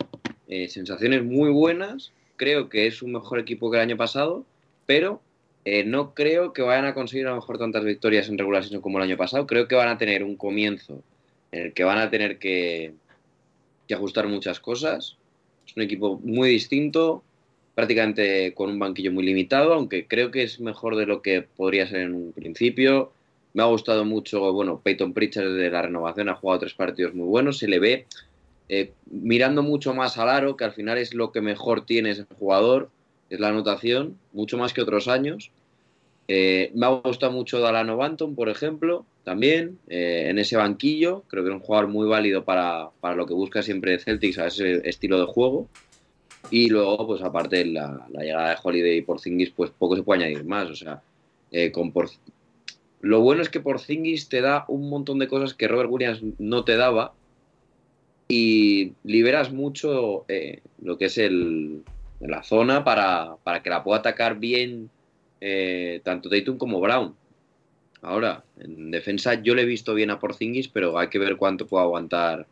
[0.48, 2.12] eh, sensaciones muy buenas.
[2.36, 4.44] Creo que es un mejor equipo que el año pasado,
[4.86, 5.22] pero
[5.64, 8.80] eh, no creo que vayan a conseguir a lo mejor tantas victorias en regular season
[8.80, 9.46] como el año pasado.
[9.46, 11.02] Creo que van a tener un comienzo
[11.52, 12.92] en el que van a tener que,
[13.86, 15.16] que ajustar muchas cosas.
[15.66, 17.22] Es un equipo muy distinto,
[17.78, 21.86] prácticamente con un banquillo muy limitado, aunque creo que es mejor de lo que podría
[21.86, 23.12] ser en un principio.
[23.54, 27.28] Me ha gustado mucho, bueno, Peyton Pritchard de la renovación ha jugado tres partidos muy
[27.28, 28.06] buenos, se le ve
[28.68, 32.24] eh, mirando mucho más al aro, que al final es lo que mejor tiene ese
[32.40, 32.90] jugador,
[33.30, 35.52] es la anotación, mucho más que otros años.
[36.26, 41.22] Eh, me ha gustado mucho Dalano Banton, por ejemplo, también eh, en ese banquillo.
[41.28, 44.48] Creo que es un jugador muy válido para, para lo que busca siempre Celtics, a
[44.48, 45.68] ese estilo de juego.
[46.50, 50.24] Y luego, pues aparte, la, la llegada de Holiday y Porzingis, pues poco se puede
[50.24, 50.68] añadir más.
[50.70, 51.02] O sea,
[51.50, 52.10] eh, con por...
[53.00, 56.64] lo bueno es que Porzingis te da un montón de cosas que Robert Williams no
[56.64, 57.14] te daba
[58.28, 61.82] y liberas mucho eh, lo que es el,
[62.20, 64.90] la zona para, para, que la pueda atacar bien
[65.40, 67.14] eh, tanto Tatum como Brown.
[68.02, 71.66] Ahora, en defensa yo le he visto bien a Porzingis, pero hay que ver cuánto
[71.66, 72.46] puede aguantar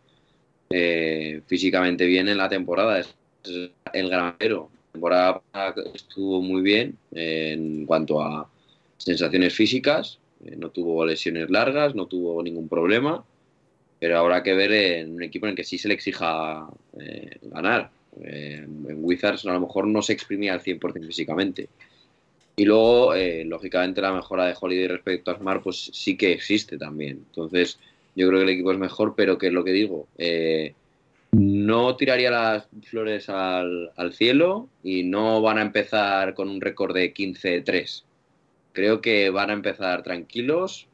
[1.46, 2.98] físicamente bien en la temporada.
[3.48, 4.70] El granjero.
[4.72, 5.42] La temporada
[5.94, 8.48] estuvo muy bien en cuanto a
[8.96, 10.18] sensaciones físicas.
[10.44, 13.24] Eh, no tuvo lesiones largas, no tuvo ningún problema.
[13.98, 16.66] Pero habrá que ver en un equipo en el que sí se le exija
[16.98, 17.90] eh, ganar.
[18.22, 21.68] Eh, en Wizards a lo mejor no se exprimía al 100% físicamente.
[22.56, 26.78] Y luego, eh, lógicamente, la mejora de Holiday respecto a Smart, pues sí que existe
[26.78, 27.18] también.
[27.28, 27.78] Entonces,
[28.14, 30.08] yo creo que el equipo es mejor, pero que es lo que digo.
[30.16, 30.74] Eh,
[31.32, 37.12] no tiraría las flores al, cielo y no van a empezar con un récord de
[37.12, 38.04] 15-3.
[38.72, 40.88] Creo que van a empezar tranquilos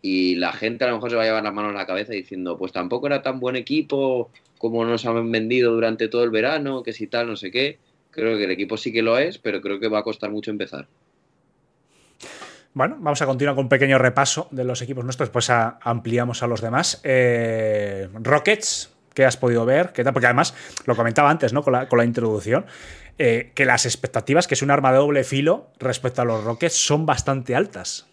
[0.00, 2.12] y la gente a lo mejor se va a llevar las manos en la cabeza
[2.12, 6.82] diciendo, pues tampoco era tan buen equipo como nos han vendido durante todo el verano,
[6.82, 7.78] que si tal, no sé qué.
[8.10, 10.50] Creo que el equipo sí que lo es, pero creo que va a costar mucho
[10.50, 10.86] empezar.
[12.74, 16.42] Bueno, vamos a continuar con un pequeño repaso de los equipos nuestros, pues a, ampliamos
[16.42, 17.00] a los demás.
[17.04, 19.92] Eh, Rockets, ¿qué has podido ver?
[19.92, 20.12] ¿Qué tal?
[20.12, 20.54] Porque además,
[20.86, 21.62] lo comentaba antes, ¿no?
[21.62, 22.66] Con la, con la introducción,
[23.18, 26.74] eh, que las expectativas, que es un arma de doble filo respecto a los Rockets,
[26.74, 28.08] son bastante altas.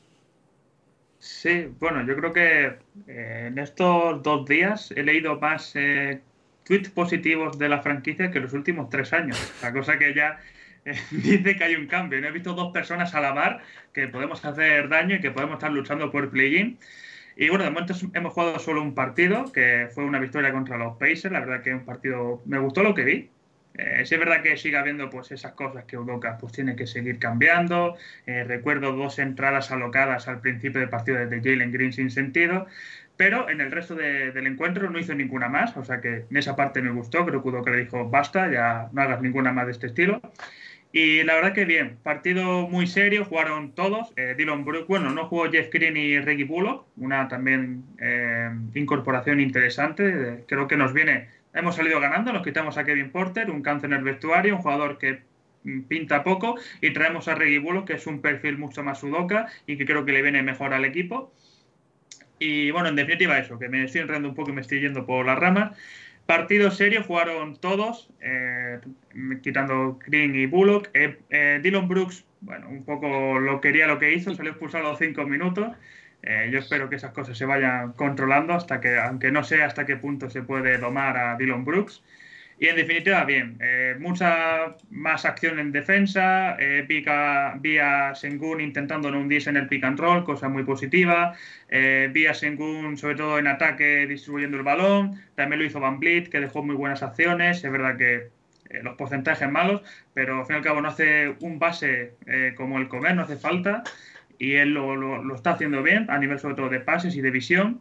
[1.19, 2.65] Sí, bueno, yo creo que
[3.07, 6.21] eh, en estos dos días he leído más eh,
[6.63, 9.37] tweets positivos de la franquicia que los últimos tres años.
[9.61, 10.39] La cosa que ya
[11.11, 12.21] dice que hay un cambio.
[12.21, 13.61] No he visto dos personas a la mar
[13.93, 16.77] que podemos hacer daño y que podemos estar luchando por play-in.
[17.41, 20.97] Y bueno, de momento hemos jugado solo un partido, que fue una victoria contra los
[20.97, 21.31] Pacers.
[21.31, 23.29] La verdad que un partido me gustó lo que vi.
[23.75, 26.85] Eh, sí es verdad que sigue habiendo pues esas cosas que Udoka pues tiene que
[26.85, 27.95] seguir cambiando.
[28.25, 32.67] Eh, recuerdo dos entradas alocadas al principio del partido de Jalen Green sin sentido.
[33.15, 35.77] Pero en el resto de, del encuentro no hizo ninguna más.
[35.77, 37.25] O sea que en esa parte me gustó.
[37.25, 40.19] Creo que Udoka le dijo basta, ya no hagas ninguna más de este estilo.
[40.91, 44.11] Y la verdad que bien, partido muy serio, jugaron todos.
[44.15, 49.39] Eh, Dylan Brooks, bueno, no jugó Jeff Green y Reggie Bullock, una también eh, incorporación
[49.39, 50.45] interesante.
[50.47, 53.97] Creo que nos viene, hemos salido ganando, nos quitamos a Kevin Porter, un cáncer en
[53.97, 55.21] el vestuario, un jugador que
[55.87, 59.77] pinta poco, y traemos a Reggie Bullock, que es un perfil mucho más sudoka y
[59.77, 61.31] que creo que le viene mejor al equipo.
[62.39, 65.05] Y bueno, en definitiva eso, que me estoy enredando un poco y me estoy yendo
[65.05, 65.77] por las ramas.
[66.29, 68.79] Partido serio jugaron todos, eh,
[69.41, 70.87] quitando Green y Bullock.
[70.93, 74.89] Eh, eh, Dylan Brooks, bueno, un poco lo quería lo que hizo, salió expulsado a
[74.91, 75.75] los cinco minutos.
[76.21, 79.87] Eh, yo espero que esas cosas se vayan controlando hasta que, aunque no sé hasta
[79.87, 82.03] qué punto se puede domar a Dylan Brooks.
[82.61, 88.59] Y en definitiva, bien, eh, mucha más acción en defensa, eh, pica, vi a Sengun
[88.59, 91.35] intentando no hundirse en el pick and roll, cosa muy positiva,
[91.69, 96.01] eh, vi a Sengun sobre todo en ataque distribuyendo el balón, también lo hizo Van
[96.01, 98.27] Vliet, que dejó muy buenas acciones, es verdad que
[98.83, 99.81] los porcentajes malos,
[100.13, 102.15] pero al fin y al cabo no hace un base
[102.55, 103.83] como el comer, no hace falta,
[104.37, 107.21] y él lo, lo, lo está haciendo bien, a nivel sobre todo de pases y
[107.21, 107.79] de visión,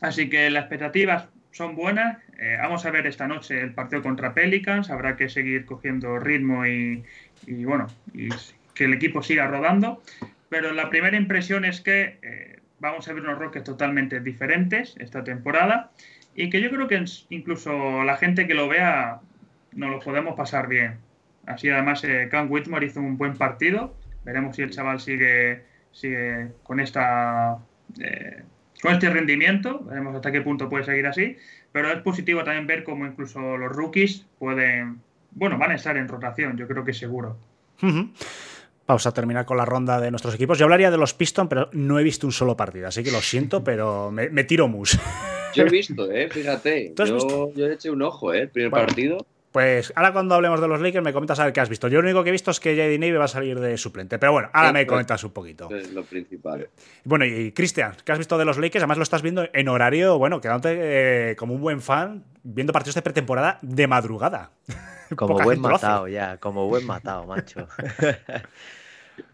[0.00, 2.18] así que las expectativas son buenas.
[2.38, 4.90] Eh, vamos a ver esta noche el partido contra Pelicans.
[4.90, 7.02] Habrá que seguir cogiendo ritmo y,
[7.46, 8.28] y bueno, y
[8.74, 10.02] que el equipo siga rodando.
[10.50, 15.24] Pero la primera impresión es que eh, vamos a ver unos Rockets totalmente diferentes esta
[15.24, 15.90] temporada
[16.34, 19.20] y que yo creo que incluso la gente que lo vea
[19.72, 20.98] nos lo podemos pasar bien.
[21.46, 23.96] Así además eh, Cam Whitmore hizo un buen partido.
[24.24, 27.58] Veremos si el chaval sigue, sigue con esta
[28.00, 28.42] eh,
[28.82, 31.36] con este rendimiento, veremos hasta qué punto puede seguir así,
[31.72, 35.00] pero es positivo también ver cómo incluso los rookies pueden,
[35.32, 37.36] bueno, van a estar en rotación, yo creo que seguro.
[37.82, 38.10] Uh -huh.
[38.86, 40.58] Vamos a terminar con la ronda de nuestros equipos.
[40.58, 43.20] Yo hablaría de los Pistons, pero no he visto un solo partido, así que lo
[43.20, 44.98] siento, pero me, me tiro mus.
[45.54, 46.92] Yo he visto, eh, fíjate.
[46.96, 47.52] Yo, visto?
[47.54, 49.26] yo, le eché un ojo, eh, el primer bueno, partido.
[49.56, 51.88] Pues ahora cuando hablemos de los Lakers me comentas a ver qué has visto.
[51.88, 54.18] Yo lo único que he visto es que JD Navy va a salir de suplente.
[54.18, 55.70] Pero bueno, ahora me comentas un poquito.
[55.70, 56.68] Es lo principal.
[57.04, 58.82] Bueno, y Cristian, ¿qué has visto de los Lakers?
[58.82, 62.96] Además lo estás viendo en horario, bueno, quedándote eh, como un buen fan, viendo partidos
[62.96, 64.50] de pretemporada de madrugada.
[65.16, 67.66] Como buen matado ya, como buen matado, macho.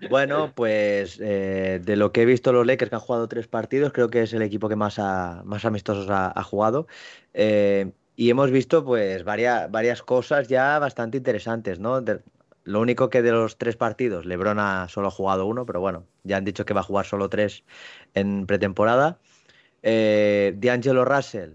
[0.09, 3.93] Bueno, pues eh, de lo que he visto los Lakers que han jugado tres partidos,
[3.93, 6.87] creo que es el equipo que más, ha, más amistosos ha, ha jugado.
[7.35, 12.03] Eh, y hemos visto pues varias, varias cosas ya bastante interesantes, ¿no?
[12.65, 16.37] Lo único que de los tres partidos, Lebron ha solo jugado uno, pero bueno, ya
[16.37, 17.65] han dicho que va a jugar solo tres
[18.15, 19.19] en pretemporada.
[19.83, 21.55] Eh, D'Angelo Russell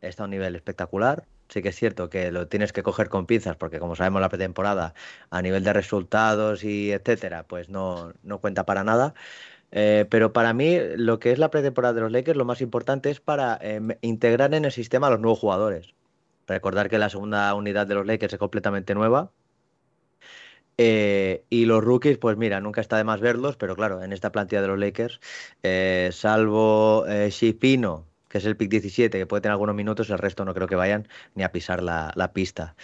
[0.00, 1.24] está a un nivel espectacular.
[1.48, 4.28] Sí que es cierto que lo tienes que coger con pinzas, porque como sabemos la
[4.28, 4.94] pretemporada,
[5.30, 9.14] a nivel de resultados y etcétera, pues no, no cuenta para nada.
[9.78, 13.10] Eh, pero para mí, lo que es la pretemporada de los Lakers, lo más importante
[13.10, 15.94] es para eh, integrar en el sistema a los nuevos jugadores.
[16.46, 19.32] Recordar que la segunda unidad de los Lakers es completamente nueva.
[20.78, 24.32] Eh, y los rookies, pues mira, nunca está de más verlos, pero claro, en esta
[24.32, 25.20] plantilla de los Lakers,
[26.16, 30.54] salvo Shipino, que es el pick 17, que puede tener algunos minutos, el resto no
[30.54, 32.76] creo que vayan ni a pisar la, pista.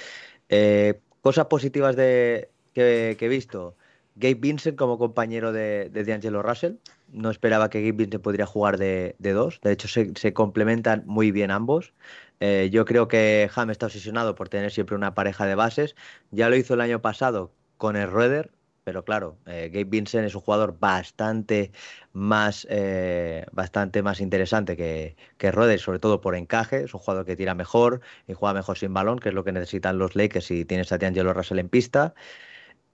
[1.22, 3.76] Cosas positivas de, que, he visto.
[4.15, 6.75] Gabe Vincent como compañero de, de D'Angelo Russell.
[7.09, 9.61] No esperaba que Gabe Vincent podría jugar de, dos.
[9.63, 11.95] De hecho, se, complementan muy bien ambos.
[12.41, 15.95] Eh, yo creo que Ham está obsesionado por tener siempre una pareja de bases.
[16.31, 18.51] Ya lo hizo el año pasado con el Rueder,
[18.85, 21.71] pero claro, eh, Gabe Vincent es un jugador bastante
[22.13, 26.85] más, eh, bastante más interesante que, que sobre todo por encaje.
[26.85, 29.53] Es un jugador que tira mejor y juega mejor sin balón, que es lo que
[29.53, 32.15] necesitan los Lakers si tienes a D'Angelo Russell en pista.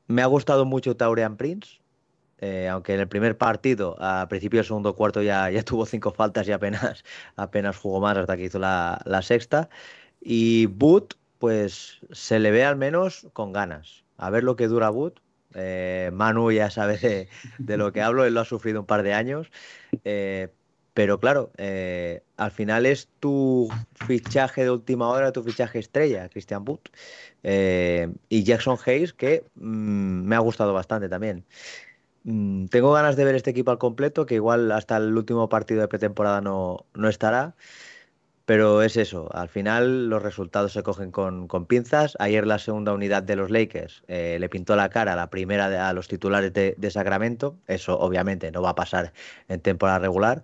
[0.08, 1.80] Me ha gustado mucho Taurean Prince,
[2.38, 6.12] eh, aunque en el primer partido, a principio del segundo cuarto, ya, ya tuvo cinco
[6.12, 7.04] faltas y apenas,
[7.36, 9.68] apenas jugó más hasta que hizo la, la sexta.
[10.20, 14.04] Y Boot, pues se le ve al menos con ganas.
[14.16, 15.20] A ver lo que dura Boot.
[15.54, 17.28] Eh, Manu ya sabe de,
[17.58, 19.50] de, lo que hablo, él lo ha sufrido un par de años.
[20.04, 20.48] Eh,
[20.98, 23.68] pero claro, eh, al final es tu
[24.04, 26.88] fichaje de última hora, tu fichaje estrella, Christian Boot.
[27.44, 31.44] Eh, y Jackson Hayes, que mmm, me ha gustado bastante también.
[32.24, 35.82] Mm, tengo ganas de ver este equipo al completo, que igual hasta el último partido
[35.82, 37.54] de pretemporada no, estará.
[38.44, 42.16] Pero es eso, al final los resultados se cogen con, pinzas.
[42.18, 45.68] Ayer la segunda unidad de los Lakers eh, le pintó la cara a la primera
[45.70, 47.56] de, a los titulares de, Sacramento.
[47.68, 49.12] Eso obviamente no va a pasar
[49.48, 50.42] en temporada regular.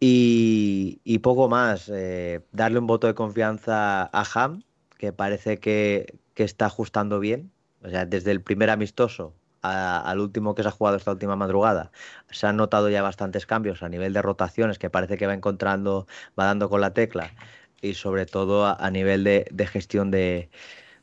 [0.00, 4.62] Y, poco más, eh, darle un voto de confianza a Ham,
[4.96, 7.50] que parece que, está ajustando bien.
[7.82, 11.34] O sea, desde el primer amistoso a, al último que se ha jugado esta última
[11.36, 11.90] madrugada,
[12.30, 16.06] se han notado ya bastantes cambios a nivel de rotaciones, que parece que va encontrando,
[16.38, 17.32] va dando con la tecla,
[17.80, 20.50] y sobre todo a, nivel de, de gestión de,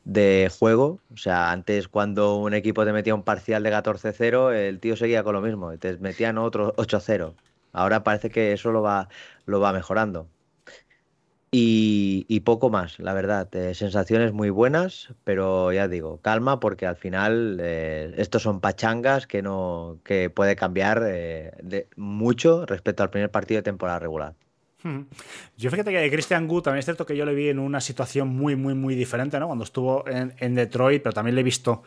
[0.04, 1.00] de, juego.
[1.12, 5.22] O sea, antes cuando un equipo te metía un parcial de 14-0, el tío seguía
[5.24, 7.34] con lo mismo, te metían otro 8-0.
[7.76, 9.08] Ahora parece que eso lo va,
[9.44, 10.28] lo va mejorando.
[11.58, 13.48] Y, poco más, la verdad.
[13.54, 19.26] Eh, sensaciones muy buenas, pero ya digo, calma porque al final eh, estos son pachangas
[19.26, 24.34] que no que puede cambiar eh, mucho respecto al primer partido de temporada regular.
[25.56, 28.28] Yo fíjate que Christian Gu también es cierto que yo le vi en una situación
[28.28, 29.46] muy, muy, muy diferente, ¿no?
[29.46, 31.82] Cuando estuvo en, en Detroit, pero también le he visto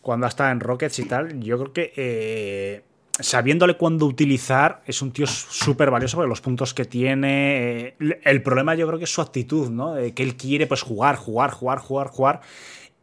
[0.00, 1.40] cuando está en Rockets y tal.
[1.40, 2.84] Yo creo que
[3.20, 7.88] sabiéndole cuándo utilizar, es un tío súper valioso por los puntos que tiene.
[7.98, 9.94] Eh, el problema yo creo que es su actitud, ¿no?
[10.14, 12.40] Que él quiere pues jugar, jugar, jugar, jugar, jugar.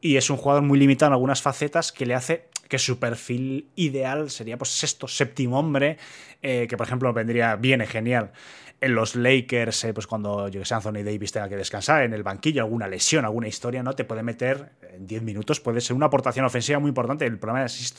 [0.01, 3.70] Y es un jugador muy limitado en algunas facetas que le hace que su perfil
[3.76, 5.97] ideal sería pues sexto, séptimo hombre,
[6.41, 8.32] eh, que por ejemplo vendría, viene genial
[8.80, 12.14] en los Lakers, eh, pues cuando yo que sé, Anthony Davis tenga que descansar en
[12.14, 13.94] el banquillo, alguna lesión, alguna historia, ¿no?
[13.94, 17.26] Te puede meter en 10 minutos, puede ser una aportación ofensiva muy importante.
[17.26, 17.96] El problema es,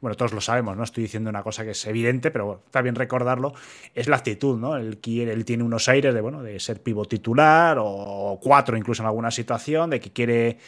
[0.00, 2.94] bueno, todos lo sabemos, no estoy diciendo una cosa que es evidente, pero está bien
[2.94, 3.54] recordarlo,
[3.94, 4.76] es la actitud, ¿no?
[4.76, 9.06] Él, él tiene unos aires de, bueno, de ser pivo titular o cuatro incluso en
[9.06, 10.58] alguna situación, de que quiere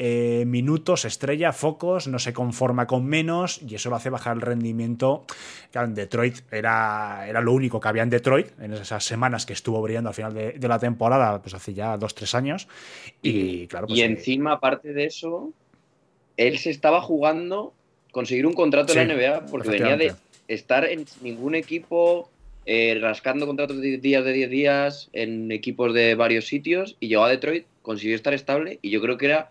[0.00, 4.42] eh, minutos, estrella, focos, no se conforma con menos y eso lo hace bajar el
[4.42, 5.24] rendimiento.
[5.72, 9.54] Claro, en Detroit era, era lo único que había en Detroit en esas semanas que
[9.54, 12.68] estuvo brillando al final de, la temporada, pues hace ya dos, tres años.
[13.22, 15.52] Y, claro, pues, y encima, aparte de eso,
[16.36, 17.74] él se estaba jugando
[18.12, 20.14] conseguir un contrato en la NBA porque venía de
[20.46, 22.30] estar en ningún equipo.
[22.70, 27.24] Eh, rascando contratos de días de 10 días en equipos de varios sitios y llegó
[27.24, 29.48] a Detroit, consiguió estar estable y yo creo que era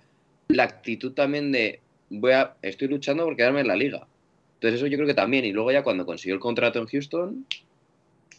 [0.49, 4.07] la actitud también de voy a, estoy luchando por quedarme en la liga.
[4.55, 5.45] Entonces eso yo creo que también.
[5.45, 7.45] Y luego ya cuando consiguió el contrato en Houston,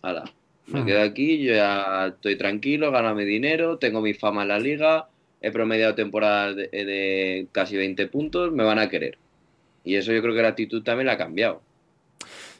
[0.02, 0.24] ala,
[0.66, 4.58] me quedo aquí, yo ya estoy tranquilo, gano mi dinero, tengo mi fama en la
[4.58, 5.08] liga,
[5.40, 9.16] he promediado temporadas de, casi 20 puntos, me van a querer.
[9.84, 11.62] Y eso yo creo que la actitud también la ha cambiado.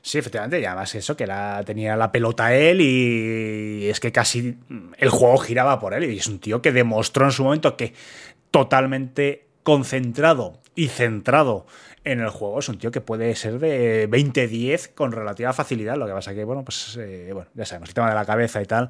[0.01, 4.57] Sí, efectivamente, y además eso, que la, tenía la pelota él y es que casi
[4.96, 6.05] el juego giraba por él.
[6.05, 7.92] Y es un tío que demostró en su momento que
[8.51, 11.66] totalmente concentrado y centrado
[12.05, 12.61] en el juego.
[12.61, 15.96] Es un tío que puede ser de 20-10 con relativa facilidad.
[15.96, 18.62] Lo que pasa que, bueno, pues eh, bueno, ya sabemos, el tema de la cabeza
[18.62, 18.88] y tal,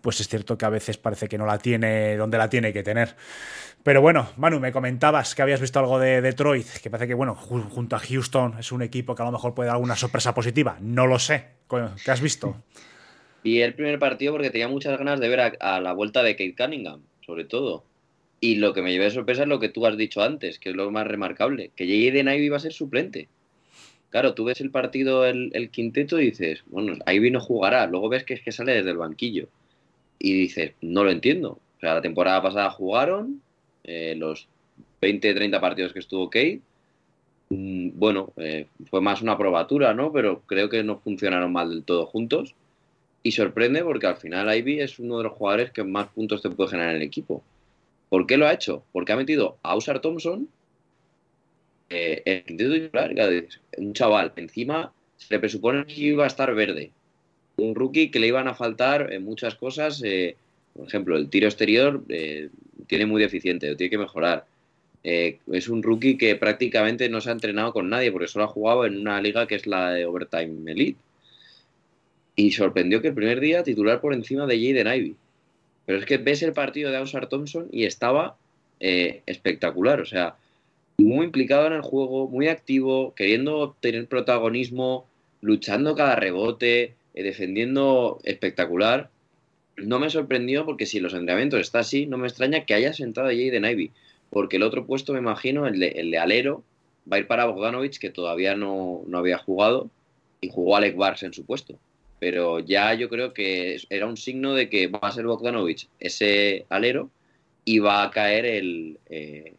[0.00, 2.82] pues es cierto que a veces parece que no la tiene donde la tiene que
[2.82, 3.14] tener.
[3.82, 7.36] Pero bueno, Manu, me comentabas que habías visto algo de Detroit, que parece que, bueno,
[7.36, 10.76] junto a Houston es un equipo que a lo mejor puede dar alguna sorpresa positiva.
[10.80, 11.44] No lo sé.
[12.04, 12.56] ¿Qué has visto?
[13.44, 16.34] Y el primer partido porque tenía muchas ganas de ver a, a la vuelta de
[16.34, 17.84] Kate Cunningham, sobre todo.
[18.40, 20.70] Y lo que me llevé de sorpresa es lo que tú has dicho antes, que
[20.70, 23.28] es lo más remarcable, que Jaden Ivy va a ser suplente.
[24.10, 27.86] Claro, tú ves el partido, el, quinteto, y dices, bueno, Ivy no jugará.
[27.86, 29.48] Luego ves que es que sale desde el banquillo.
[30.18, 31.58] Y dices, no lo entiendo.
[31.76, 33.42] O sea, la temporada pasada jugaron
[33.84, 34.48] eh, los
[35.00, 36.60] 20, 30 partidos que estuvo Kate.
[37.50, 40.12] Mm, bueno, eh, fue más una probatura, ¿no?
[40.12, 42.54] Pero creo que no funcionaron mal del todo juntos.
[43.22, 46.50] Y sorprende porque al final Ivy es uno de los jugadores que más puntos te
[46.50, 47.42] puede generar en el equipo.
[48.16, 48.82] ¿Por qué lo ha hecho?
[48.92, 50.48] Porque ha metido a Usar Thompson
[51.90, 52.90] eh, en
[53.76, 54.32] un chaval.
[54.36, 56.92] Encima se le presupone que iba a estar verde.
[57.58, 60.02] Un rookie que le iban a faltar en muchas cosas.
[60.02, 60.34] Eh,
[60.72, 62.48] por ejemplo, el tiro exterior eh,
[62.86, 64.46] tiene muy deficiente, tiene que mejorar.
[65.02, 68.86] es un rookie que prácticamente no se ha entrenado con nadie porque solo ha jugado
[68.86, 70.98] en una liga que es la de Overtime Elite.
[72.34, 75.16] Y sorprendió que el primer día titular por encima de Jaden Ivy.
[75.86, 78.36] Pero es que ves el partido de Ausar Thompson y estaba
[78.80, 80.00] eh, espectacular.
[80.00, 80.36] O sea,
[80.98, 85.06] muy implicado en el juego, muy activo, queriendo tener protagonismo,
[85.40, 89.10] luchando cada rebote, eh, defendiendo espectacular.
[89.76, 93.28] No me sorprendió porque si los entrenamientos está así, no me extraña que haya sentado
[93.28, 93.92] a Jaden Ivy.
[94.30, 96.64] Porque el otro puesto, me imagino, el de, el de alero,
[97.10, 99.88] va a ir para Bogdanovich, que todavía no, no había jugado,
[100.40, 101.78] y jugó Alec Bars en su puesto
[102.18, 106.64] pero ya yo creo que era un signo de que va a ser Bogdanovich ese
[106.68, 107.10] alero
[107.64, 109.54] y va a caer el eh,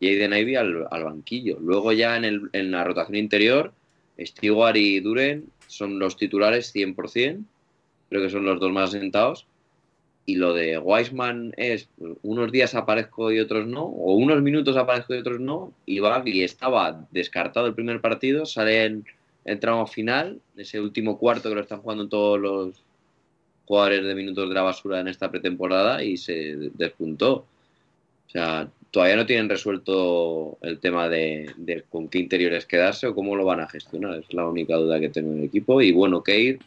[0.00, 1.58] Jaden Ivy al, banquillo.
[1.60, 3.72] Luego ya en, el, en, la rotación interior,
[4.18, 7.44] Stewart y Duren son los titulares 100%,
[8.10, 9.46] creo que son los dos más sentados.
[10.26, 11.88] Y lo de Weisman es
[12.22, 16.42] unos días aparezco y otros no, o unos minutos aparezco y otros no, y y
[16.42, 19.04] estaba descartado el primer partido, sale en
[19.44, 22.82] el tramo final, ese último cuarto que lo están jugando todos los
[23.66, 27.44] jugadores de minutos de la basura en esta pretemporada y se despuntó.
[28.26, 33.36] O sea, todavía no tienen resuelto el tema de, con qué interiores quedarse o cómo
[33.36, 34.18] lo van a gestionar.
[34.18, 35.80] Es la única duda que tengo en el equipo.
[35.80, 36.58] Y bueno, Keir,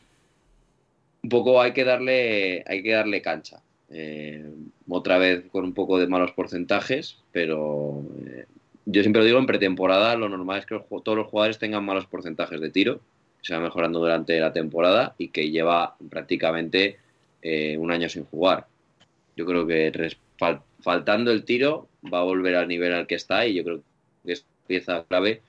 [1.24, 3.62] un poco hay que darle, hay que darle cancha.
[3.90, 4.46] Eh,
[4.90, 8.46] otra vez con un poco de malos porcentajes, pero eh,
[8.90, 12.06] yo siempre lo digo, en pretemporada lo normal es que todos los jugadores tengan malos
[12.06, 13.00] porcentajes de tiro,
[13.40, 16.98] que se va mejorando durante la temporada y que lleva prácticamente
[17.42, 18.66] eh, un año sin jugar.
[19.36, 20.16] Yo creo que
[20.80, 23.82] faltando el tiro va a volver al nivel al que está y yo creo
[24.26, 25.42] que es pieza clave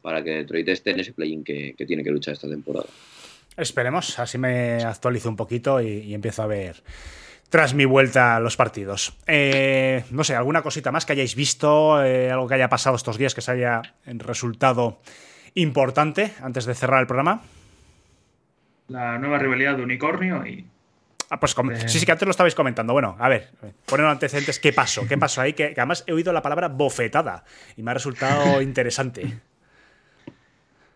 [0.00, 2.86] para que Detroit esté en ese play-in que tiene que luchar esta temporada.
[3.56, 6.76] Esperemos, así me actualizo un poquito y, y empiezo a ver
[7.50, 9.16] tras mi vuelta a los partidos.
[9.26, 12.02] Eh, no sé, ¿alguna cosita más que hayáis visto?
[12.04, 15.00] Eh, ¿Algo que haya pasado estos días que se haya resultado
[15.54, 17.42] importante antes de cerrar el programa?
[18.88, 20.66] La nueva rivalidad de Unicornio y.
[21.30, 22.94] Ah, pues com- sí, sí, que antes lo estabais comentando.
[22.94, 23.50] Bueno, a ver,
[23.84, 25.06] poner antecedentes, ¿qué pasó?
[25.06, 25.52] ¿Qué pasó ahí?
[25.52, 27.44] Que, que además he oído la palabra bofetada
[27.76, 29.38] y me ha resultado interesante.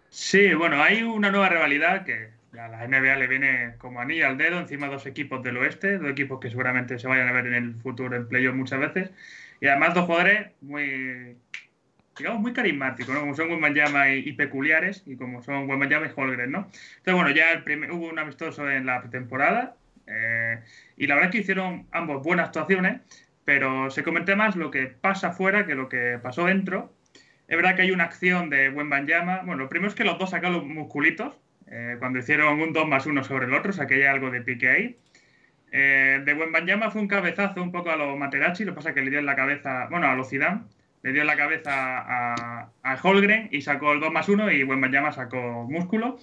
[0.08, 4.36] Sí, bueno, hay una nueva rivalidad que a la NBA le viene como anillo al
[4.36, 7.54] dedo, encima dos equipos del oeste, dos equipos que seguramente se vayan a ver en
[7.54, 9.10] el futuro en playoff muchas veces,
[9.60, 11.36] y además dos jugadores muy,
[12.18, 13.20] digamos, muy carismáticos, ¿no?
[13.20, 16.58] Como son Wembanyama y, y peculiares, y como son Wembanyama y Holgren, ¿no?
[16.98, 19.76] Entonces, bueno, ya el primer- hubo un amistoso en la pretemporada,
[20.06, 20.60] eh,
[20.96, 23.00] y la verdad que hicieron ambos buenas actuaciones,
[23.44, 26.92] pero se comenté más lo que pasa afuera que lo que pasó dentro.
[27.48, 29.42] Es verdad que hay una acción de Wembanyama.
[29.42, 31.36] Bueno, lo primero es que los dos sacaron los musculitos
[31.70, 34.30] eh, cuando hicieron un 2 más 1 sobre el otro, o sea que hay algo
[34.30, 34.98] de pique ahí.
[35.70, 38.94] Eh, de Wembanyama fue un cabezazo un poco a los Materazzi, lo que pasa es
[38.94, 40.62] que le dio en la cabeza, bueno, a los Zidane,
[41.02, 44.64] le dio en la cabeza a, a Holgren y sacó el 2 más 1 y
[44.64, 46.18] Wembanyama sacó músculo.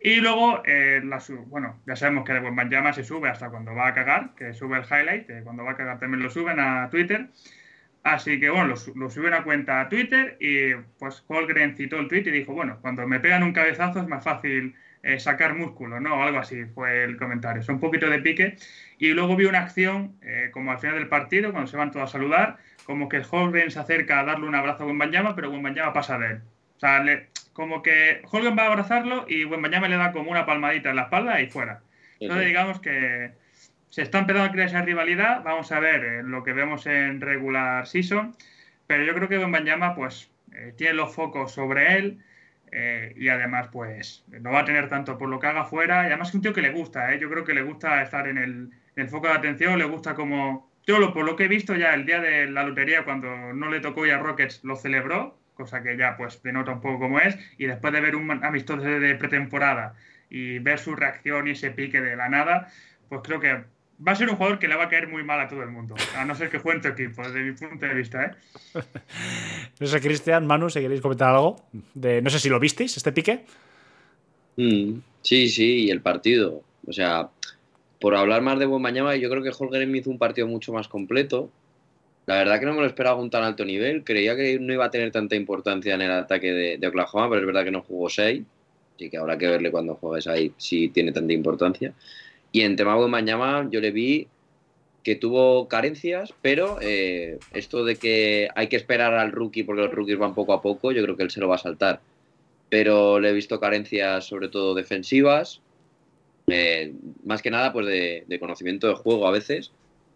[0.00, 1.02] Y luego, eh,
[1.46, 4.78] bueno, ya sabemos que de Wembanyama se sube hasta cuando va a cagar, que sube
[4.78, 7.28] el highlight, que cuando va a cagar también lo suben a Twitter.
[8.14, 11.98] Así que bueno, lo, lo subió a una cuenta a Twitter y pues Holgren citó
[11.98, 15.54] el tweet y dijo, bueno, cuando me pegan un cabezazo es más fácil eh, sacar
[15.54, 16.16] músculo, ¿no?
[16.16, 17.60] O algo así fue el comentario.
[17.62, 18.56] Es un poquito de pique.
[18.98, 22.08] Y luego vi una acción, eh, como al final del partido, cuando se van todos
[22.08, 25.92] a saludar, como que Holgren se acerca a darle un abrazo a Wembanyama, pero Wembanyama
[25.92, 26.40] pasa de él.
[26.76, 30.46] O sea, le- como que Holgren va a abrazarlo y Wembanyama le da como una
[30.46, 31.80] palmadita en la espalda y fuera.
[32.20, 33.32] Entonces digamos que
[33.90, 35.42] se está empezando a crear esa rivalidad.
[35.42, 38.34] Vamos a ver eh, lo que vemos en regular season.
[38.86, 42.18] Pero yo creo que Wembanyama pues eh, tiene los focos sobre él.
[42.72, 46.04] eh, y además, pues, no va a tener tanto por lo que haga fuera.
[46.04, 47.14] Y además es un tío que le gusta.
[47.16, 48.50] Yo creo que le gusta estar en el,
[48.96, 50.68] en el foco de atención, le gusta como...
[50.86, 53.70] Yo, lo, por lo que he visto ya el día de la lotería, cuando no
[53.70, 57.20] le tocó ir a Rockets, lo celebró, cosa que ya, pues, denota un poco cómo
[57.20, 57.38] es.
[57.58, 59.94] Y después de ver un amistoso de pretemporada
[60.30, 62.68] y ver su reacción y ese pique de la nada,
[63.08, 63.64] pues creo que
[64.06, 65.70] va a ser un jugador que le va a caer muy mal a todo el
[65.70, 65.94] mundo.
[66.16, 68.30] A no ser que juegue en tu equipo, desde mi punto de vista, ¿eh?
[69.80, 71.56] No sé, Cristian, Manu, si queréis comentar algo.
[71.94, 73.44] De, no sé si lo visteis, este pique.
[74.56, 76.62] Mm, sí, sí, y el partido.
[76.86, 77.28] O sea,
[78.00, 81.50] por hablar más de Wembanyama, yo creo que Holgren hizo un partido mucho más completo.
[82.26, 84.04] La verdad que no me lo esperaba a un tan alto nivel.
[84.04, 87.40] Creía que no iba a tener tanta importancia en el ataque de, de Oklahoma, pero
[87.40, 88.42] es verdad que no jugó 6.
[88.94, 91.94] Así que habrá que verle cuando juegues ahí si tiene tanta importancia.
[92.52, 94.28] Y en tema Wembanyama yo le vi
[95.04, 99.92] que tuvo carencias, pero eh, esto de que hay que esperar al rookie porque los
[99.92, 102.00] rookies van poco a poco, yo creo que él se lo va a saltar.
[102.68, 105.60] Pero le he visto carencias sobre todo defensivas,
[106.48, 106.92] eh,
[107.24, 109.72] más que nada pues de, de conocimiento de juego a veces,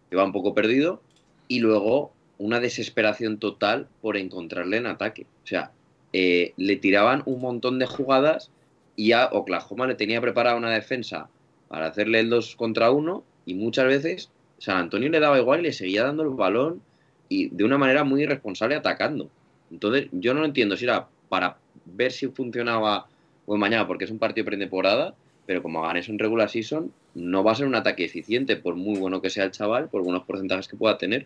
[0.09, 1.01] que va un poco perdido,
[1.47, 5.25] y luego una desesperación total por encontrarle en ataque.
[5.43, 5.71] O sea,
[6.13, 8.51] eh, le tiraban un montón de jugadas
[8.95, 11.29] y a Oklahoma le tenía preparada una defensa
[11.73, 15.63] para hacerle el 2 contra 1 y muchas veces San Antonio le daba igual y
[15.63, 16.83] le seguía dando el balón
[17.29, 19.31] y de una manera muy irresponsable atacando.
[19.71, 23.07] Entonces, yo no entiendo si era para ver si funcionaba
[23.47, 25.15] o mañana porque es un partido pretemporada,
[25.47, 28.75] pero como hagan eso en regular season, no va a ser un ataque eficiente, por
[28.75, 31.25] muy bueno que sea el chaval, por buenos porcentajes que pueda tener.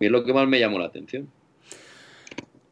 [0.00, 1.28] Y es lo que más me llamó la atención.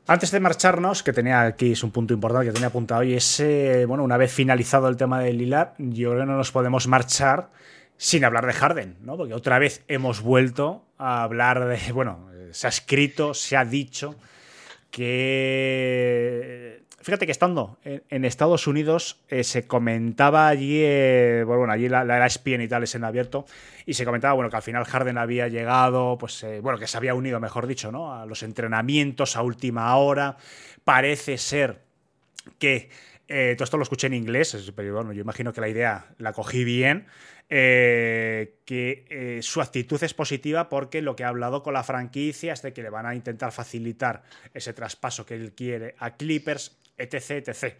[0.06, 3.42] Antes de marcharnos, que tenía aquí es un punto importante que tenía apuntado, y es,
[3.86, 7.50] bueno, una vez finalizado el tema del Lilar, yo creo que no nos podemos marchar
[7.96, 9.16] sin hablar de Harden, ¿no?
[9.16, 14.16] Porque otra vez hemos vuelto a hablar de, bueno, se ha escrito, se ha dicho
[14.90, 16.79] que...
[17.02, 22.26] Fíjate que estando en, Estados Unidos eh, se comentaba allí, eh, bueno, allí la, la
[22.26, 23.46] ESPN y tal es en abierto,
[23.86, 26.96] y se comentaba, bueno, que al final Harden había llegado, pues, eh, bueno, que se
[26.96, 28.14] había unido, mejor dicho, ¿no?
[28.14, 30.36] A los entrenamientos a última hora.
[30.84, 31.80] Parece ser
[32.58, 32.90] que
[33.28, 36.32] eh, todo esto lo escuché en inglés, pero bueno, yo imagino que la idea la
[36.32, 37.06] cogí bien.
[37.52, 42.62] Eh, que su actitud es positiva porque lo que ha hablado con la franquicia es
[42.62, 44.22] de que le van a intentar facilitar
[44.54, 47.48] ese traspaso que él quiere a Clippers, etc.
[47.48, 47.74] etc.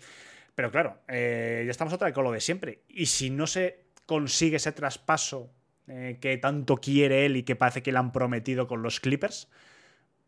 [0.55, 2.83] Pero claro, eh, ya estamos otra vez con lo de siempre.
[2.89, 5.53] Y si no se consigue ese traspaso
[5.87, 9.49] eh, que tanto quiere él y que parece que le han prometido con los Clippers,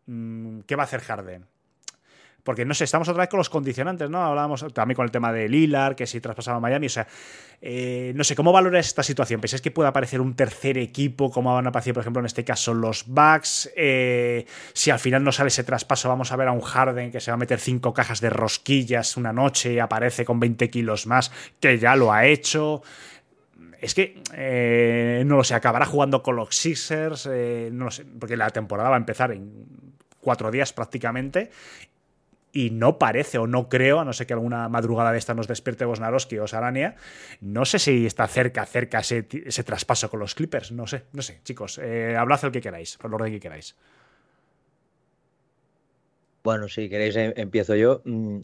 [0.06, 1.46] mmm, ¿qué va a hacer Harden?
[2.44, 4.22] Porque no sé, estamos otra vez con los condicionantes, ¿no?
[4.24, 6.86] Hablábamos también con el tema de Lilar, que si traspasaba a Miami.
[6.86, 7.06] O sea,
[7.60, 9.40] eh, no sé, ¿cómo valoras esta situación?
[9.40, 12.44] ¿Pensáis que puede aparecer un tercer equipo, como van a aparecer, por ejemplo, en este
[12.44, 13.70] caso los Bucks?
[13.76, 17.20] Eh, si al final no sale ese traspaso, vamos a ver a un Harden que
[17.20, 21.06] se va a meter cinco cajas de rosquillas una noche y aparece con 20 kilos
[21.06, 21.30] más,
[21.60, 22.82] que ya lo ha hecho.
[23.80, 27.26] Es que eh, no lo sé, acabará jugando con los Sixers,
[27.70, 31.50] no lo sé, porque la temporada va a empezar en cuatro días prácticamente
[32.52, 35.48] y no parece o no creo, a no ser que alguna madrugada de esta nos
[35.48, 36.96] despierte Bosnarowski o Sarania,
[37.40, 41.22] no sé si está cerca, cerca ese, ese traspaso con los Clippers, no sé, no
[41.22, 43.74] sé, chicos, eh, hablad el que queráis, el orden que queráis.
[46.44, 48.02] Bueno, si queréis em, empiezo yo.
[48.04, 48.40] Mm,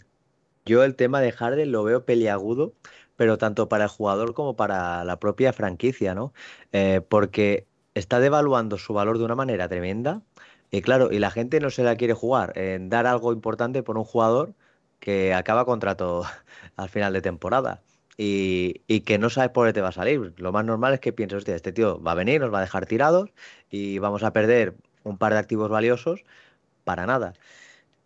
[0.64, 2.74] yo el tema de Harden lo veo peliagudo,
[3.16, 6.32] pero tanto para el jugador como para la propia franquicia, ¿no?
[6.72, 10.22] Eh, porque está devaluando su valor de una manera tremenda
[10.70, 13.98] y claro, y la gente no se la quiere jugar en dar algo importante por
[13.98, 14.54] un jugador
[15.00, 16.24] que acaba contrato
[16.76, 17.82] al final de temporada
[18.16, 20.34] y, y que no sabes por qué te va a salir.
[20.38, 22.62] Lo más normal es que pienses, hostia, este tío va a venir, nos va a
[22.62, 23.30] dejar tirados
[23.70, 26.24] y vamos a perder un par de activos valiosos
[26.84, 27.34] para nada.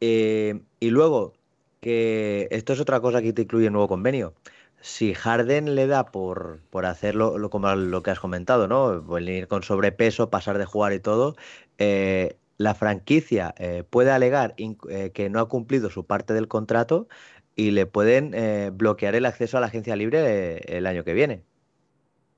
[0.00, 1.34] Eh, y luego,
[1.80, 4.34] que esto es otra cosa que te incluye el nuevo convenio.
[4.80, 9.02] Si Harden le da por, por hacerlo lo, como lo que has comentado, ¿no?
[9.02, 11.36] Venir con sobrepeso, pasar de jugar y todo,
[11.78, 17.08] eh, la franquicia eh, puede alegar eh, que no ha cumplido su parte del contrato
[17.56, 21.44] y le pueden eh, bloquear el acceso a la agencia libre el año que viene.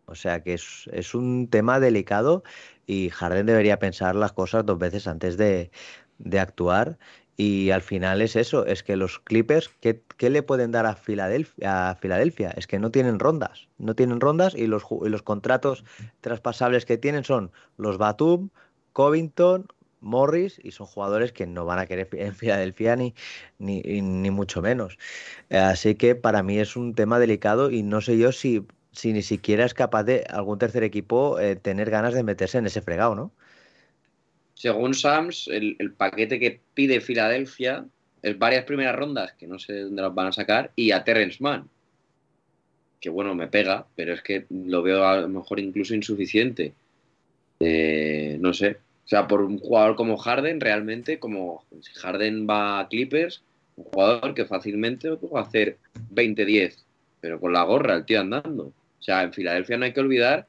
[0.07, 2.43] O sea que es, un tema delicado
[2.87, 5.71] y Harden debería pensar las cosas dos veces antes de,
[6.39, 6.99] actuar.
[7.37, 11.91] Y al final es eso, es que los Clippers, ¿qué, le pueden dar a Filadelfia,
[11.91, 12.51] a Filadelfia?
[12.51, 15.85] Es que no tienen rondas, no tienen rondas y los, y los contratos
[16.21, 18.51] traspasables que tienen son los Batum,
[18.93, 19.67] Covington,
[20.05, 23.15] Morris y son jugadores que no van a querer en Filadelfia ni,
[23.59, 24.99] ni, ni mucho menos.
[25.51, 29.23] Así que para mí es un tema delicado y no sé yo si, si ni
[29.23, 33.15] siquiera es capaz de algún tercer equipo eh, tener ganas de meterse en ese fregado,
[33.15, 33.33] ¿no?
[34.55, 37.85] Según Sams, el, paquete que pide Filadelfia
[38.23, 41.43] es varias primeras rondas, que no sé dónde las van a sacar, y a Terrence
[41.43, 41.69] Mann.
[43.01, 46.73] Que bueno, me pega, pero es que lo veo a lo mejor incluso insuficiente.
[47.61, 52.81] Eh, no sé, o sea, por un jugador como Harden, realmente, como si Harden va
[52.81, 53.43] a Clippers,
[53.77, 55.79] un jugador que fácilmente puede hacer
[56.15, 56.77] 20-10,
[57.21, 58.65] pero con la gorra, el tío andando.
[58.65, 60.47] O sea, en Filadelfia no hay que olvidar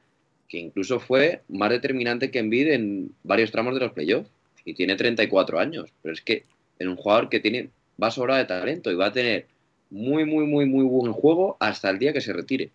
[0.48, 4.30] que incluso fue más determinante que Embiid en varios tramos de los playoffs
[4.64, 5.90] y tiene 34 años.
[6.02, 6.44] Pero es que
[6.78, 7.68] en un jugador que tiene
[8.02, 9.46] va a sobrar de talento y va a tener
[9.90, 12.70] muy, muy, muy, muy buen juego hasta el día que se retire.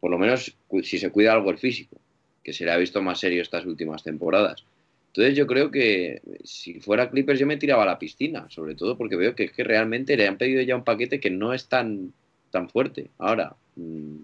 [0.00, 1.96] Por lo menos si se cuida algo el físico,
[2.42, 4.64] que se le ha visto más serio estas últimas temporadas.
[5.08, 8.96] Entonces yo creo que si fuera Clippers yo me tiraba a la piscina, sobre todo
[8.96, 11.68] porque veo que es que realmente le han pedido ya un paquete que no es
[11.68, 12.12] tan,
[12.50, 13.10] tan fuerte.
[13.18, 14.16] Ahora, mm,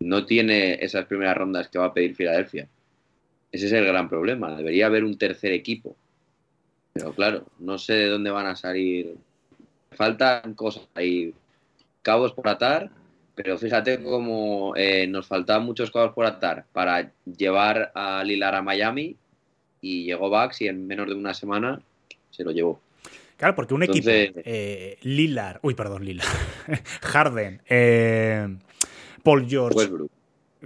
[0.00, 2.68] no tiene esas primeras rondas que va a pedir Filadelfia.
[3.50, 4.56] Ese es el gran problema.
[4.56, 5.96] Debería haber un tercer equipo.
[6.92, 9.16] Pero claro, no sé de dónde van a salir.
[9.92, 11.34] Faltan cosas ahí,
[12.02, 12.90] cabos por atar,
[13.34, 18.62] pero fíjate cómo eh, nos faltaban muchos cabos por atar para llevar a Lilar a
[18.62, 19.16] Miami
[19.80, 21.80] y llegó Bax y en menos de una semana
[22.30, 22.80] se lo llevó.
[23.36, 26.26] Claro, porque un equipo eh, Lilar, uy, perdón, Lilar,
[27.00, 28.56] Harden, eh,
[29.22, 30.10] Paul George, Westbrook.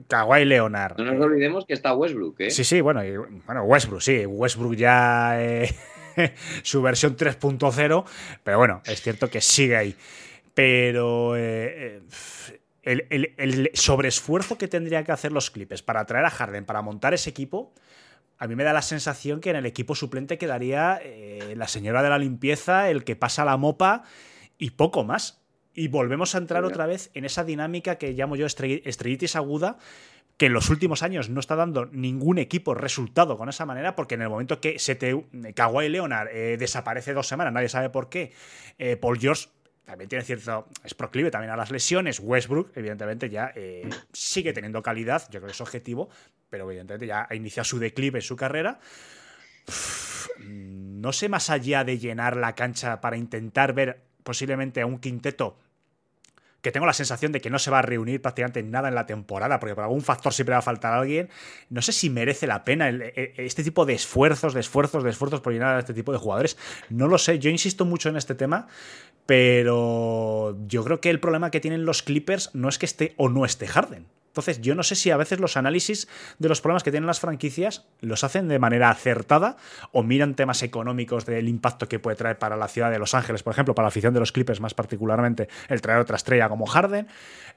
[0.08, 0.98] Kawhi Leonard.
[0.98, 2.50] No nos olvidemos que está Westbrook, ¿eh?
[2.50, 3.00] Sí, sí, bueno,
[3.46, 5.72] bueno Westbrook, sí, Westbrook ya eh,
[6.64, 8.04] su versión 3.0,
[8.42, 9.94] pero bueno, es cierto que sigue ahí.
[10.52, 12.02] Pero el,
[12.82, 17.14] el, el sobreesfuerzo que tendrían que hacer los Clippers para traer a Harden, para montar
[17.14, 17.72] ese equipo,
[18.39, 22.03] a mí me da la sensación que en el equipo suplente quedaría eh, la señora
[22.03, 24.03] de la limpieza, el que pasa la mopa
[24.59, 25.43] y poco más.
[25.74, 29.78] Y volvemos a entrar otra vez en esa dinámica que llamo yo estrellitis aguda,
[30.37, 34.14] que en los últimos años no está dando ningún equipo resultado con esa manera, porque
[34.14, 35.24] en el momento que se te
[35.55, 38.32] Kawhi Leonard eh, desaparece dos semanas, nadie sabe por qué,
[38.78, 39.49] eh, Paul George
[39.85, 40.66] también tiene cierto.
[40.82, 42.18] Es proclive también a las lesiones.
[42.20, 46.09] Westbrook, evidentemente, ya eh, sigue teniendo calidad, yo creo que es objetivo,
[46.55, 48.78] pero evidentemente ya ha iniciado su declive en su carrera.
[50.38, 55.59] no sé más allá de llenar la cancha para intentar ver posiblemente a un quinteto
[56.62, 59.05] que tengo la sensación de que no se va a reunir prácticamente nada en la
[59.05, 61.28] temporada, porque por algún factor siempre va a faltar alguien.
[61.70, 65.40] No sé si merece la pena e, este tipo de esfuerzos, de esfuerzos, de esfuerzos
[65.40, 66.57] por llenar a este tipo de jugadores.
[66.88, 68.68] No lo sé, yo insisto mucho en este tema,
[69.26, 73.28] pero yo creo que el problema que tienen los Clippers no es que esté o
[73.28, 74.07] no esté Harden.
[74.35, 76.09] Entonces, yo no sé si a veces los análisis
[76.41, 79.57] de los problemas que tienen las franquicias los hacen de manera acertada
[79.93, 83.45] o miran temas económicos del impacto que puede traer para la ciudad de Los Ángeles,
[83.45, 86.66] por ejemplo, para la afición de los Clippers más particularmente, el traer otra estrella como
[86.66, 87.07] Harden,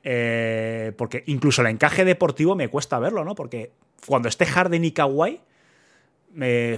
[0.03, 3.33] eh, porque incluso el encaje deportivo me cuesta verlo, ¿no?
[3.33, 3.71] Porque
[4.05, 5.41] cuando esté Harden y Kawhi,
[6.39, 6.77] eh,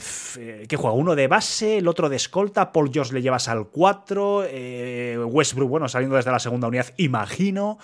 [0.70, 4.46] que juega uno de base, el otro de escolta, Paul George le llevas al 4,
[4.48, 7.80] eh, Westbrook, bueno, saliendo desde la segunda unidad, imagino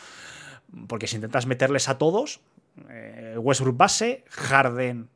[0.88, 2.42] porque si intentas meterles a todos,
[2.90, 5.10] eh, Westbrook base, Harden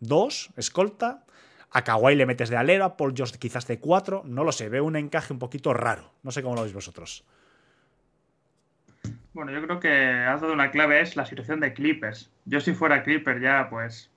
[0.00, 1.24] 2, escolta,
[1.70, 4.68] a Kawhi le metes de alero, a Paul George quizás de 4, no lo sé,
[4.68, 7.24] veo un encaje un poquito raro, no sé cómo lo veis vosotros.
[9.32, 12.30] Bueno, yo creo que has dado una clave, es la situación de Clippers.
[12.44, 14.10] Yo si fuera Clipper ya, pues,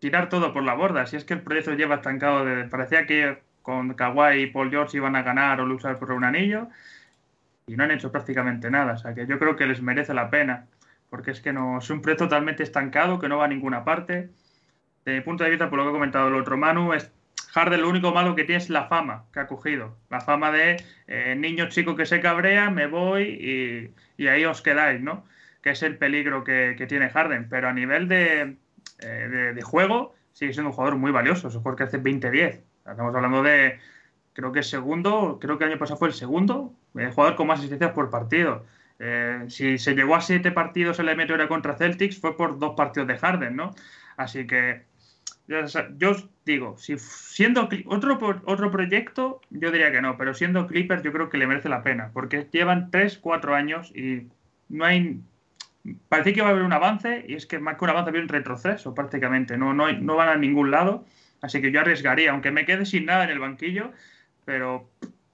[0.00, 1.06] tirar todo por la borda.
[1.06, 4.96] Si es que el proyecto lleva estancado, de, parecía que con Kawhi y Paul George
[4.96, 6.68] iban a ganar o luchar por un anillo
[7.66, 8.94] y no han hecho prácticamente nada.
[8.94, 10.66] O sea que yo creo que les merece la pena,
[11.10, 14.30] porque es que no es un proyecto totalmente estancado que no va a ninguna parte.
[15.04, 17.12] De mi punto de vista, por lo que ha comentado el otro Manu, es
[17.52, 19.96] Harden lo único malo que tiene es la fama que ha cogido.
[20.10, 25.00] La fama de eh, niño chico que se cabrea, me voy y, ahí os quedáis,
[25.00, 25.24] ¿no?
[25.62, 27.48] Que es el peligro que, tiene Harden.
[27.48, 28.56] Pero a nivel de,
[29.00, 31.48] eh, de, juego, sigue siendo un jugador muy valioso.
[31.48, 32.60] Es porque hace 20-10.
[32.86, 33.78] Estamos hablando de,
[34.34, 37.46] creo que es segundo, creo que el año pasado fue el segundo el jugador con
[37.46, 38.64] más asistencias por partido.
[38.98, 42.74] Eh, si se llegó a siete partidos el metro era contra Celtics, fue por dos
[42.76, 43.74] partidos de Harden, ¿no?
[44.16, 44.82] Así que
[45.98, 46.14] yo
[46.46, 51.28] digo, si siendo otro, otro proyecto, yo diría que no, pero siendo Clippers yo creo
[51.28, 54.28] que le merece la pena, porque llevan 3, 4 años y
[54.68, 55.20] no hay...
[56.08, 58.22] Parece que va a haber un avance y es que más que un avance había
[58.22, 61.04] un retroceso prácticamente, no, no, no van a ningún lado,
[61.42, 63.92] así que yo arriesgaría, aunque me quede sin nada en el banquillo,
[64.44, 64.88] pero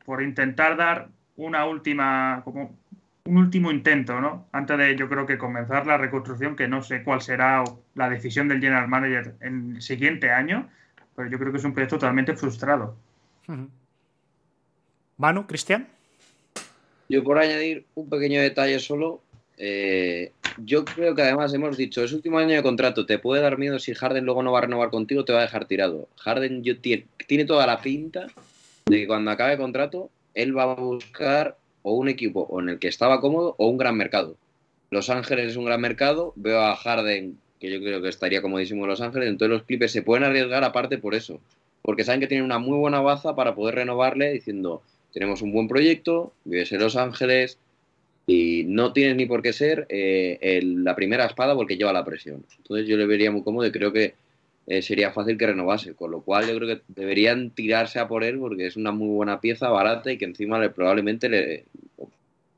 [0.04, 2.76] por intentar dar una última, como
[3.24, 4.48] un último intento, ¿no?
[4.52, 8.48] Antes de, yo creo que comenzar la reconstrucción, que no sé cuál será la decisión
[8.48, 10.68] del general manager en el siguiente año,
[11.14, 12.96] pero yo creo que es un proyecto totalmente frustrado.
[15.16, 15.86] Manu, Cristian.
[17.08, 19.20] Yo por añadir un pequeño detalle solo,
[19.58, 23.58] eh, yo creo que además hemos dicho, es último año de contrato, te puede dar
[23.58, 26.08] miedo si Harden luego no va a renovar contigo, te va a dejar tirado.
[26.18, 28.26] Harden yo tiene, tiene toda la pinta
[28.90, 32.78] de que cuando acabe el contrato él va a buscar o un equipo en el
[32.78, 34.36] que estaba cómodo o un gran mercado.
[34.90, 38.84] Los Ángeles es un gran mercado, veo a Harden, que yo creo que estaría comodísimo
[38.84, 41.40] en Los Ángeles, entonces los Clippers se pueden arriesgar aparte por eso,
[41.82, 44.82] porque saben que tienen una muy buena baza para poder renovarle diciendo,
[45.12, 47.58] tenemos un buen proyecto, vives en Los Ángeles
[48.26, 52.44] y no tienes ni por qué ser eh, la primera espada porque lleva la presión.
[52.58, 54.14] Entonces yo le vería muy cómodo y creo que
[54.70, 55.94] eh, sería fácil que renovase.
[55.96, 59.08] Con lo cual yo creo que deberían tirarse a por él porque es una muy
[59.08, 61.64] buena pieza, barata y que encima le, probablemente le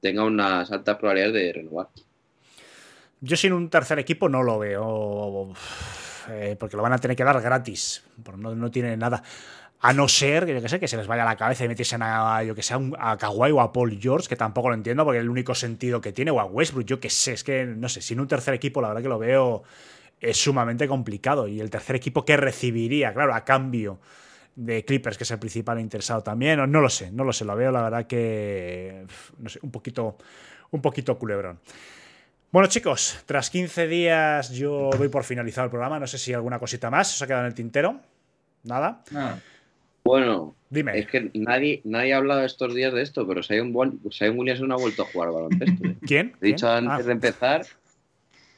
[0.00, 1.88] tenga unas altas probabilidades de renovar.
[3.22, 5.54] Yo sin un tercer equipo no lo veo,
[6.28, 8.04] eh, porque lo van a tener que dar gratis,
[8.36, 9.22] no, no tiene nada.
[9.80, 11.68] A no ser que, yo que, sé, que se les vaya a la cabeza y
[11.68, 15.04] metiesen a, yo que sé, a Kawhi o a Paul George, que tampoco lo entiendo,
[15.04, 17.64] porque es el único sentido que tiene, o a Westbrook, yo que sé, es que,
[17.64, 19.62] no sé, sin un tercer equipo la verdad que lo veo
[20.22, 21.48] es sumamente complicado.
[21.48, 23.98] Y el tercer equipo que recibiría, claro, a cambio
[24.54, 27.44] de Clippers, que es el principal interesado también, no, no lo sé, no lo sé,
[27.44, 29.04] lo veo la verdad que,
[29.38, 30.16] no sé, un poquito,
[30.70, 31.58] un poquito culebrón.
[32.52, 35.98] Bueno, chicos, tras 15 días yo doy por finalizado el programa.
[35.98, 37.98] No sé si alguna cosita más os ha quedado en el tintero.
[38.64, 39.02] ¿Nada?
[40.04, 40.98] Bueno, Dime.
[40.98, 44.78] es que nadie, nadie ha hablado estos días de esto, pero Sion, Williamson no ha
[44.78, 45.86] vuelto a jugar baloncesto.
[45.86, 45.96] ¿eh?
[46.06, 46.34] ¿Quién?
[46.42, 47.02] He dicho antes ah.
[47.02, 47.62] de empezar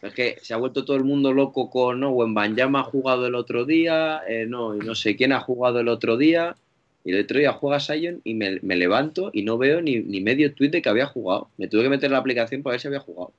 [0.07, 3.35] es que se ha vuelto todo el mundo loco con, no, Banyama ha jugado el
[3.35, 6.57] otro día, eh, no, y no sé quién ha jugado el otro día.
[7.05, 10.71] Y el otro día juega Sion y me, levanto y no veo ni, medio tweet
[10.71, 11.49] de que había jugado.
[11.59, 13.33] Me tuve que meter la aplicación para ver si había jugado.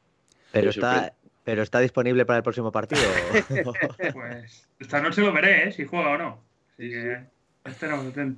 [0.51, 1.13] Pero está,
[1.43, 3.01] pero está disponible para el próximo partido.
[4.13, 5.71] pues esta noche lo veré, ¿eh?
[5.71, 6.39] si juega o no.
[6.77, 7.17] Así que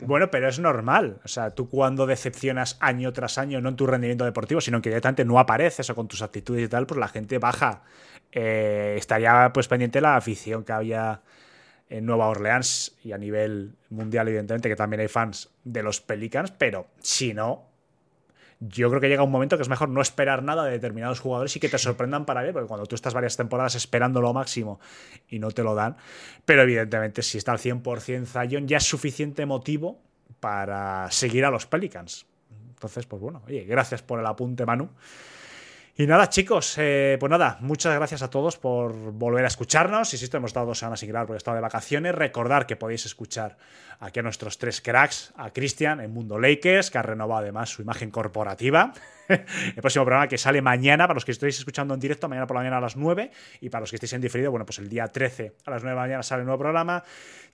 [0.06, 1.20] bueno, pero es normal.
[1.26, 4.90] O sea, tú cuando decepcionas año tras año, no en tu rendimiento deportivo, sino que
[4.90, 7.84] directamente no apareces o con tus actitudes y tal, pues la gente baja.
[8.32, 11.22] Eh, estaría pues pendiente la afición que había
[11.90, 16.52] en Nueva Orleans y a nivel mundial, evidentemente, que también hay fans de los Pelicans,
[16.52, 17.64] pero si no,
[18.60, 21.56] yo creo que llega un momento que es mejor no esperar nada de determinados jugadores
[21.56, 24.80] y que te sorprendan para bien, porque cuando tú estás varias temporadas esperando lo máximo
[25.30, 25.96] y no te lo dan,
[26.46, 30.00] pero evidentemente si está al 100% Zion ya es suficiente motivo
[30.40, 32.26] para seguir a los Pelicans.
[32.70, 34.90] Entonces, pues bueno, oye, gracias por el apunte, Manu.
[36.00, 40.14] Y nada, chicos, eh, pues nada, muchas gracias a todos por volver a escucharnos.
[40.14, 42.14] Insisto, hemos estado dos semanas sin grabar porque he estado de vacaciones.
[42.14, 43.58] Recordar que podéis escuchar
[44.00, 47.82] aquí a nuestros tres cracks, a Cristian en Mundo Lakers, que ha renovado además su
[47.82, 48.94] imagen corporativa.
[49.28, 52.56] El próximo programa que sale mañana, para los que estéis escuchando en directo, mañana por
[52.56, 53.32] la mañana a las 9,
[53.62, 55.90] y para los que estéis en diferido, bueno, pues el día 13 a las 9
[55.90, 57.04] de la mañana sale el nuevo programa.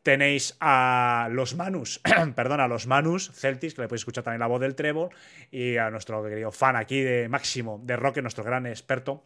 [0.03, 2.01] Tenéis a los Manus,
[2.35, 5.09] perdón, a los Manus Celtics, que le podéis escuchar también la voz del Trevor,
[5.49, 9.23] y a nuestro querido fan aquí de Máximo de Roque, nuestro gran experto,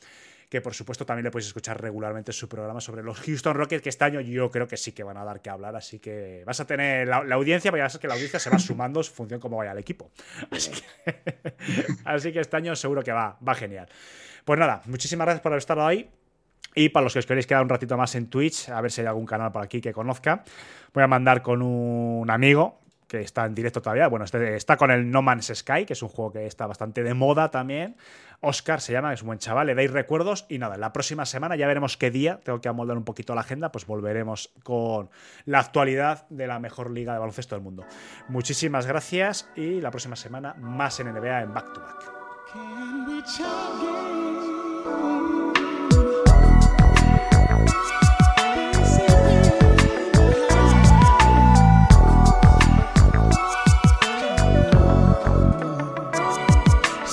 [0.49, 3.89] que por supuesto también le podéis escuchar regularmente su programa sobre los Houston Rockets, que
[3.89, 6.59] este año yo creo que sí que van a dar que hablar, así que vas
[6.59, 9.39] a tener la, audiencia, pero ya sabes que la audiencia se va sumando en función
[9.39, 10.11] cómo vaya el equipo.
[10.49, 11.55] Así que,
[12.05, 13.89] así que este año seguro que va, va genial.
[14.45, 16.09] Pues nada, muchísimas gracias por haber estado ahí.
[16.75, 19.01] Y para los que os queréis quedar un ratito más en Twitch, a ver si
[19.01, 20.43] hay algún canal por aquí que conozca,
[20.93, 24.07] voy a mandar con un amigo que está en directo todavía.
[24.07, 27.03] Bueno, este, está con el No Man's Sky, que es un juego que está bastante
[27.03, 27.95] de moda también.
[28.39, 30.45] Oscar se llama, es un buen chaval, le dais recuerdos.
[30.49, 33.41] Y nada, la próxima semana ya veremos qué día, tengo que amoldar un poquito la
[33.41, 35.09] agenda, pues volveremos con
[35.45, 37.85] la actualidad de la mejor liga de baloncesto del mundo.
[38.27, 42.17] Muchísimas gracias y la próxima semana más en NBA en Back to Back.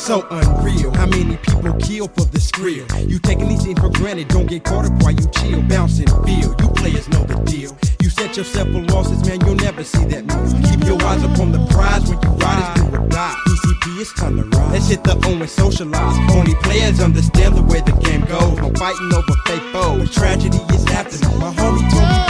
[0.04, 2.84] So unreal, how many people kill for the skrill?
[3.08, 6.10] You taking these things for granted, don't get caught up while you chill, bounce and
[6.26, 6.54] feel.
[6.60, 7.74] You players know the deal.
[8.02, 10.52] You set yourself for losses, man, you'll never see that move.
[10.68, 13.34] Keep your eyes up on the prize when you ride, it's do or die.
[13.48, 14.72] PCP, it's time to rise.
[14.72, 16.36] Let's hit the O and socialize.
[16.36, 18.58] Only players understand the way the game goes.
[18.58, 20.14] No fighting over fake foes.
[20.14, 21.38] Tragedy is happening.
[21.40, 22.23] My homie told me.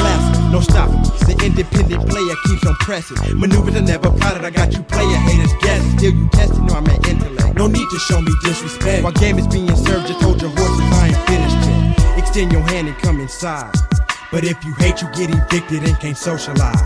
[0.55, 1.03] No stopping.
[1.27, 3.19] The independent player keeps on pressing.
[3.41, 4.45] Maneuvers are never plotted.
[4.45, 5.99] I got you player haters guessing.
[5.99, 7.57] Still you testing, no, I'm an intellect.
[7.57, 9.03] No need to show me disrespect.
[9.03, 10.87] While game is being served, just hold your horses.
[10.95, 12.19] I ain't finished yet.
[12.19, 13.75] Extend your hand and come inside.
[14.31, 16.79] But if you hate, you get evicted and can't socialize.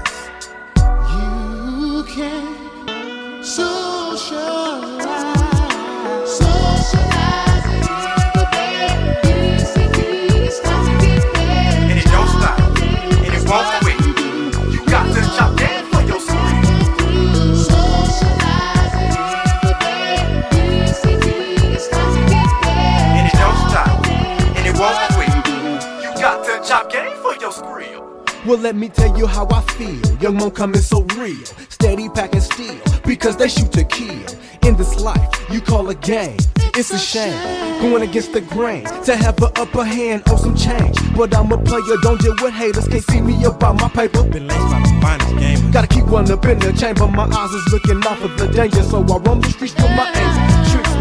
[0.79, 3.78] You can socialize.
[28.49, 30.01] Well, let me tell you how I feel.
[30.23, 31.37] Young Mo coming so real,
[31.69, 34.25] steady packing steel, because they shoot to kill.
[34.63, 36.39] In this life, you call a game.
[36.75, 37.37] It's a shame,
[37.83, 38.85] going against the grain.
[39.05, 40.97] To have an upper hand on some change.
[41.15, 42.89] But I'm a player, don't deal with haters.
[42.89, 44.23] Can't see me about my paper.
[44.23, 45.71] Been laced by the finest game.
[45.71, 47.07] Gotta keep one up in the chamber.
[47.07, 50.11] My eyes is looking out for the danger, so I roam the streets with my
[50.15, 50.38] aim.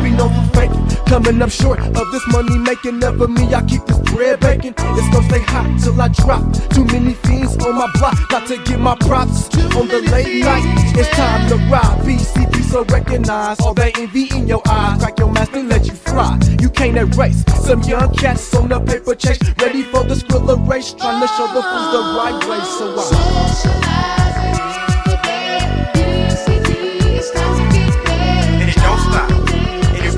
[0.07, 0.87] Be for faking.
[1.05, 2.99] Coming up short of this money making.
[2.99, 4.73] Never me, I keep this bread baking.
[4.77, 6.43] It's gonna stay hot till I drop.
[6.69, 8.15] Too many fiends on my block.
[8.29, 10.63] Got to get my props on the late night.
[10.95, 11.99] It's time to ride.
[12.05, 15.01] BCP so recognize all that envy in your eyes.
[15.01, 16.39] Crack your mask and let you fly.
[16.61, 19.39] You can't erase some young cats on the paper chase.
[19.61, 20.93] Ready for the skrilla race.
[20.93, 22.59] Trying to show the fools the right way.
[22.63, 23.57] So I.
[23.57, 24.86] Socializing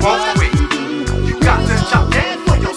[0.02, 0.54] won't quit.
[1.26, 2.10] You got to chop
[2.46, 2.74] for your.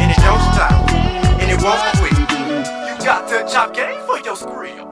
[0.00, 0.90] And it don't stop.
[1.40, 2.18] And it won't quit.
[2.88, 4.89] You got to chop game for your screen.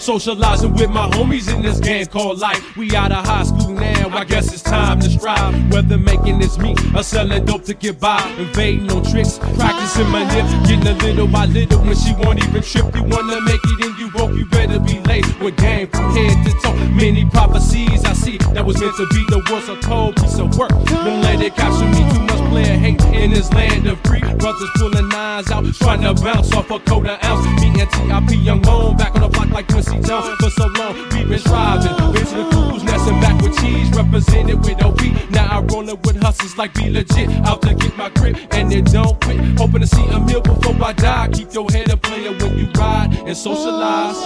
[0.00, 2.74] Socializing with my homies in this game called life.
[2.74, 5.54] We out of high school now, I guess it's time to strive.
[5.70, 8.18] Whether making this meat or selling dope to get by.
[8.38, 12.62] Invading on tricks, practicing my nip, getting a little by little when she won't even
[12.62, 12.94] trip.
[12.94, 15.26] You wanna make it and you broke, you better be late.
[15.38, 16.74] With game from head to toe.
[16.96, 20.56] Many prophecies I see that was meant to be the worst of cold piece of
[20.56, 20.70] work.
[20.70, 24.20] Don't let it capture me too much player hate in this land of free.
[24.20, 27.44] Brothers pulling nines out, trying to bounce off a quarter ounce.
[27.60, 27.90] Me and
[28.28, 32.12] TIP Young Moan back on the block like Quincy For so long, we've been striving.
[32.12, 35.00] Been to the cruise, nesting back with cheese, represented with OP.
[35.30, 37.28] Now I rollin' with hustlers like be legit.
[37.44, 39.38] Out to get my grip, and it don't quit.
[39.58, 41.28] Hoping to see a meal before I die.
[41.32, 44.16] Keep your head up, player, when you ride and socialize.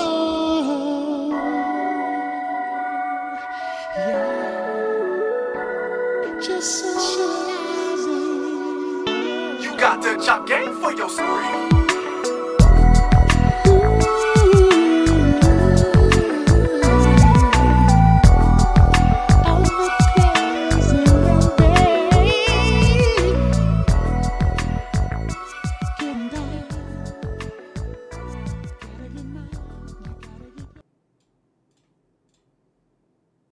[6.45, 6.84] Just.
[9.63, 11.84] You got to chop game for your screen.